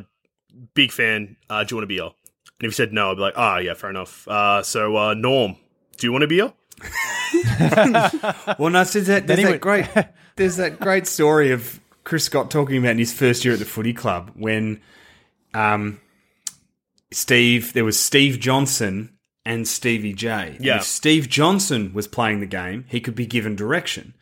[0.74, 2.04] big fan, uh, do you want a beer?
[2.06, 2.14] And
[2.62, 4.28] if he said no, I'd be like, ah, yeah, fair enough.
[4.28, 5.56] Uh, so uh, Norm,
[5.98, 6.52] do you want a beer?
[8.58, 9.86] Well, no, so that, there's he that would- great,
[10.36, 13.66] there's that great story of Chris Scott talking about in his first year at the
[13.66, 14.82] footy club when,
[15.54, 16.00] um,
[17.12, 19.16] Steve, there was Steve Johnson
[19.46, 20.56] and Stevie J.
[20.56, 20.78] And Yeah.
[20.78, 24.16] if Steve Johnson was playing the game, he could be given direction,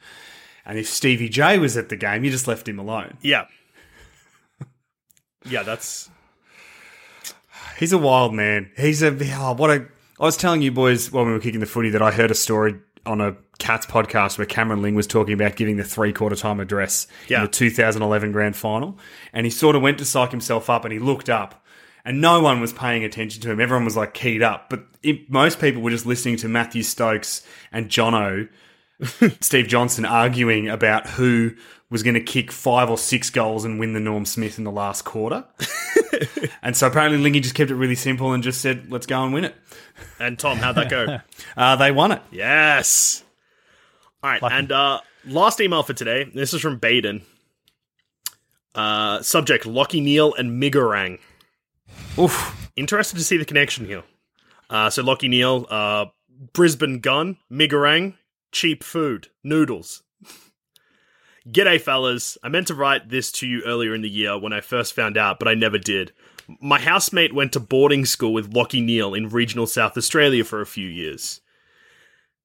[0.69, 3.17] and if Stevie J was at the game, you just left him alone.
[3.21, 3.47] Yeah.
[5.45, 6.09] Yeah, that's
[7.77, 8.71] He's a wild man.
[8.77, 9.07] He's a
[9.37, 9.85] oh, what a.
[10.19, 12.35] I was telling you boys when we were kicking the footy that I heard a
[12.35, 16.35] story on a Cats podcast where Cameron Ling was talking about giving the three quarter
[16.35, 17.37] time address Yeah.
[17.39, 18.97] in the 2011 grand final,
[19.31, 21.65] and he sort of went to psych himself up and he looked up.
[22.05, 23.59] And no one was paying attention to him.
[23.59, 27.45] Everyone was like keyed up, but it, most people were just listening to Mathew Stokes
[27.73, 28.47] and Jono,
[29.41, 31.51] Steve Johnson arguing about who
[31.89, 34.71] was going to kick five or six goals and win the Norm Smith in the
[34.71, 35.45] last quarter.
[36.61, 39.33] and so apparently Lingy just kept it really simple and just said, let's go and
[39.33, 39.55] win it.
[40.19, 41.19] and Tom, how'd that go?
[41.57, 42.21] Uh, they won it.
[42.31, 43.23] yes.
[44.21, 46.29] All right, and uh, last email for today.
[46.33, 47.21] This is from Baden.
[48.75, 51.19] Uh, subject: Lachie Neale and Mi Goreng.
[52.17, 52.69] Oof.
[52.75, 54.03] Interested to see the connection here.
[54.69, 56.05] Uh, so Lachie Neale, uh,
[56.53, 58.15] Brisbane gun, Mi Goreng,
[58.51, 60.03] cheap food, noodles.
[61.47, 62.37] G'day, fellas.
[62.43, 65.17] I meant to write this to you earlier in the year when I first found
[65.17, 66.11] out, but I never did.
[66.59, 70.65] My housemate went to boarding school with Lachie Neale in regional South Australia for a
[70.65, 71.41] few years.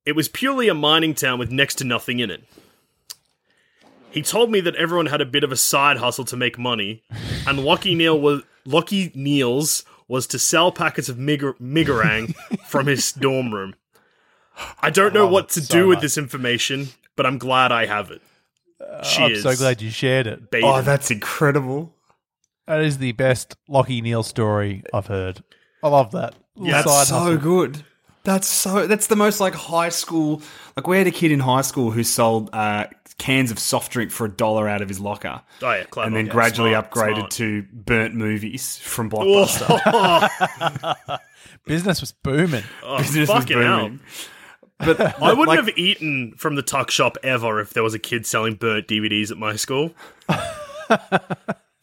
[0.07, 2.45] It was purely a mining town with next to nothing in it.
[4.11, 7.03] He told me that everyone had a bit of a side hustle to make money,
[7.47, 12.35] and Lachie Neale was Lachie Neale's was to sell packets of Migar- Mi Goreng
[12.67, 13.75] from his dorm room.
[14.81, 16.03] I don't know what to so do with much.
[16.03, 18.23] this information, but I'm glad I have it.
[18.81, 20.51] I'm so glad you shared it.
[20.51, 20.69] Baden.
[20.69, 21.95] Oh, that's incredible.
[22.67, 25.43] That is the best Lachie Neale story I've heard.
[25.83, 26.35] I love that.
[26.57, 27.37] Little That's so hustle.
[27.39, 27.85] good.
[28.23, 28.87] That's so.
[28.87, 30.41] That's the most like high school.
[30.77, 32.87] Like we had a kid in high school who sold uh,
[33.19, 36.07] cans of soft drink for a dollar out of his locker, Oh yeah, clever.
[36.07, 37.31] and then Yeah, gradually smart, upgraded smart.
[37.33, 39.69] to burnt movies from Blockbuster.
[41.67, 42.65] Business was booming.
[42.83, 43.91] oh, Business was fucking hell.
[44.81, 44.97] Booming.
[44.97, 47.99] But I wouldn't like, have eaten from the tuck shop ever if there was a
[47.99, 49.93] kid selling burnt DVDs at my school.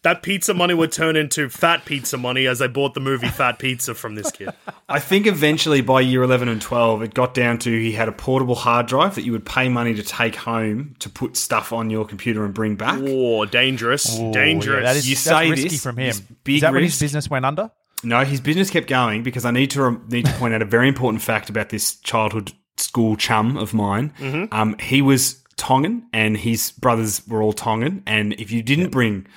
[0.04, 3.60] that pizza money would turn into fat pizza money as I bought the movie Fat
[3.60, 4.50] Pizza from this kid.
[4.90, 8.12] I think eventually by year 11 and 12, it got down to he had a
[8.12, 11.90] portable hard drive that you would pay money to take home to put stuff on
[11.90, 13.00] your computer and bring back.
[13.02, 14.20] Oh, dangerous.
[14.20, 14.84] Ooh, dangerous.
[14.84, 16.16] yeah, that is You that's say risky this, from him.
[16.44, 17.72] big is that when his business went under?
[18.04, 20.66] No, his business kept going because I need to rem- need to point out a
[20.66, 22.52] very important fact about this childhood
[22.82, 24.14] school chum of mine.
[24.20, 24.54] Mm-hmm.
[24.54, 28.04] Um, he was Tongan, and his brothers were all Tongan.
[28.06, 29.28] And if you didn't bring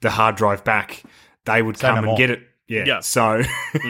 [0.00, 1.02] the hard drive back,
[1.44, 2.16] they would Say come no and more.
[2.16, 2.40] get it.
[2.66, 2.84] Yeah.
[2.86, 3.00] Yeah.
[3.00, 3.42] So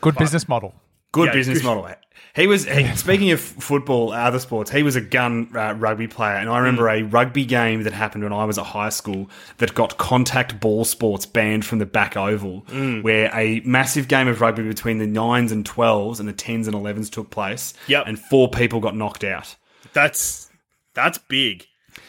[0.00, 0.74] Good business model.
[1.12, 1.66] good Yeah, business good.
[1.66, 1.88] model.
[2.34, 4.70] He was he, speaking of football, other sports.
[4.70, 7.00] He was a gun uh, rugby player, and I remember Mm.
[7.00, 9.28] a rugby game that happened when I was at high school
[9.58, 13.02] that got contact ball sports banned from the back oval, Mm.
[13.02, 16.74] where a massive game of rugby between the nines and twelves and the tens and
[16.74, 17.74] elevens took place.
[17.86, 18.04] Yep.
[18.06, 19.54] and four people got knocked out.
[19.92, 20.48] That's
[20.94, 21.66] that's big.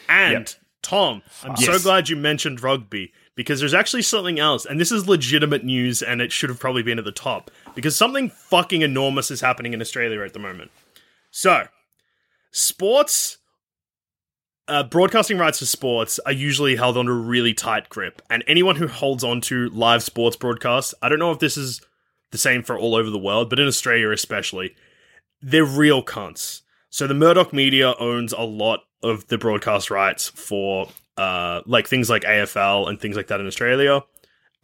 [0.08, 0.48] And Yep.
[0.82, 5.08] Tom, I'm so glad you mentioned rugby because there's actually something else, and this is
[5.08, 9.30] legitimate news, and it should have probably been at the top because something fucking enormous
[9.30, 10.70] is happening in Australia at the moment.
[11.30, 11.66] So,
[12.50, 13.38] sports.
[14.66, 18.76] Uh, broadcasting rights for sports are usually held under a really tight grip, and anyone
[18.76, 21.82] who holds on to live sports broadcasts, I don't know if this is
[22.30, 24.74] the same for all over the world, but in Australia especially,
[25.42, 26.62] they're real cunts.
[26.88, 32.10] So the Murdoch media owns a lot of the broadcast rights for uh like things
[32.10, 34.02] like AFL and things like that in Australia.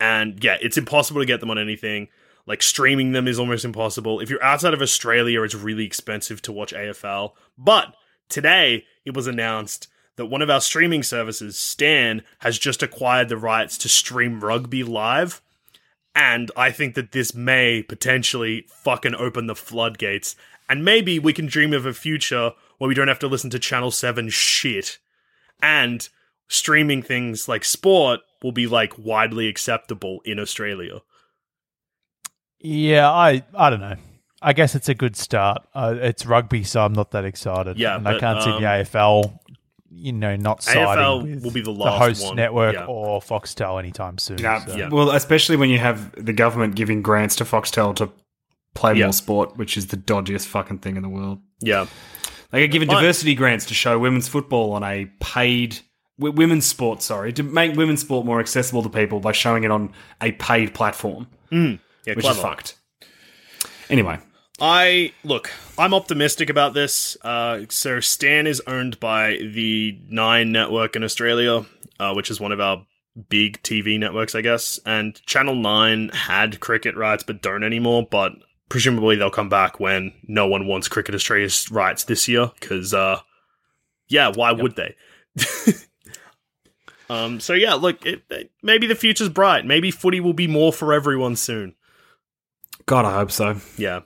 [0.00, 2.08] And yeah, it's impossible to get them on anything.
[2.46, 4.20] Like streaming them is almost impossible.
[4.20, 7.32] If you're outside of Australia, it's really expensive to watch AFL.
[7.56, 7.94] But
[8.28, 13.36] today it was announced that one of our streaming services, Stan, has just acquired the
[13.36, 15.40] rights to stream rugby live.
[16.14, 20.34] And I think that this may potentially fucking open the floodgates.
[20.68, 23.58] And maybe we can dream of a future where we don't have to listen to
[23.58, 24.98] Channel 7 shit.
[25.62, 26.08] And
[26.50, 31.00] streaming things like sport will be like widely acceptable in Australia.
[32.58, 33.96] Yeah, I I don't know.
[34.42, 35.66] I guess it's a good start.
[35.74, 37.78] Uh, it's rugby, so I'm not that excited.
[37.78, 39.38] Yeah, and I can't see um, the AFL.
[39.92, 42.84] You know, not siding AFL with will be the last host one, network yeah.
[42.84, 44.38] or or Foxtel anytime soon.
[44.38, 44.76] Yeah, so.
[44.76, 44.88] Yeah.
[44.88, 48.10] Well, especially when you have the government giving grants to Foxtel to
[48.74, 49.06] play Yeah.
[49.06, 51.40] more sport, which is the dodgiest fucking thing in the world.
[51.60, 51.86] Yeah.
[52.50, 55.80] They get given But- diversity grants to show women's football on a paid w-
[56.20, 57.02] women's sport.
[57.02, 60.74] Sorry, to make women's sport more accessible to people by showing it on a paid
[60.74, 62.36] platform, Yeah, which clever.
[62.38, 62.76] is fucked.
[63.88, 64.18] Anyway,
[64.60, 65.50] I look.
[65.78, 67.16] I'm optimistic about this.
[67.22, 71.64] Uh, so Stan is owned by the Nine Network in Australia,
[71.98, 72.86] uh, which is one of our
[73.28, 74.78] big TV networks, I guess.
[74.86, 78.06] And Channel Nine had cricket rights, but don't anymore.
[78.08, 78.32] But
[78.68, 82.52] presumably they'll come back when no one wants Cricket Australia's rights this year.
[82.60, 83.18] Because, uh,
[84.08, 84.94] yeah, why would they?
[87.10, 87.40] um.
[87.40, 88.04] So yeah, look.
[88.06, 89.66] It, it- maybe the future's bright.
[89.66, 91.74] Maybe footy will be more for everyone soon.
[92.86, 93.56] God, I hope so.
[93.76, 94.00] Yeah.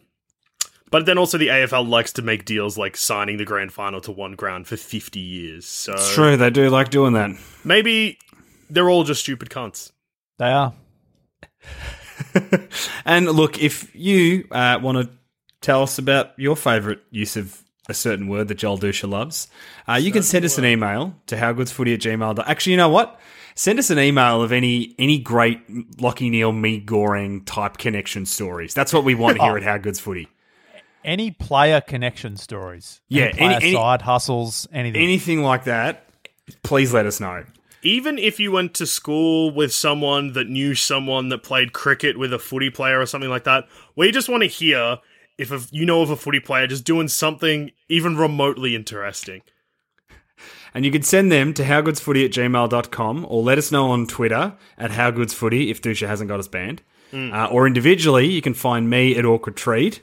[0.90, 4.12] But then also the AFL likes to make deals like signing the grand final to
[4.12, 5.66] one ground for 50 years.
[5.66, 7.30] So It's true, they do like doing that.
[7.64, 8.18] maybe
[8.70, 9.90] they're all just stupid cunts.
[10.38, 10.72] They are.
[13.04, 15.10] And look, if you uh, want to
[15.60, 19.48] tell us about your favourite use of a certain word that Joel Dusha loves,
[19.88, 22.34] uh, you can send us an email to howgoodsfooty at gmail.
[22.36, 23.18] dot- Actually, you know what?
[23.56, 25.68] Send us an email of any any great
[25.98, 28.74] Lachie Neale, Mi Goreng type connection stories.
[28.74, 30.28] That's what we want here at How Good's Footy.
[31.04, 33.00] Any player connection stories.
[33.08, 35.02] Yeah, Any any- any- side hustles, anything.
[35.02, 36.08] Anything like that,
[36.62, 37.44] please let us know.
[37.82, 42.32] Even if you went to school with someone that knew someone that played cricket with
[42.32, 43.64] a footy player or something like that,
[43.94, 44.96] we just want to hear
[45.38, 49.42] if a, you know of a footy player just doing something even remotely interesting.
[50.74, 54.54] And you can send them to howgoodsfooty at gmail.com or let us know on Twitter
[54.76, 56.82] at howgoodsfooty if Dusha hasn't got us banned.
[57.12, 60.00] Uh, or individually, you can find me at Awkward Treat.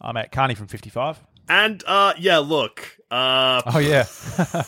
[0.00, 1.20] I'm at Carney from 55.
[1.50, 2.96] And uh yeah, look.
[3.10, 4.06] Uh Oh, yeah.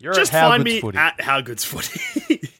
[0.00, 0.98] You're just at find me Footy.
[0.98, 2.40] at How Good's Footy.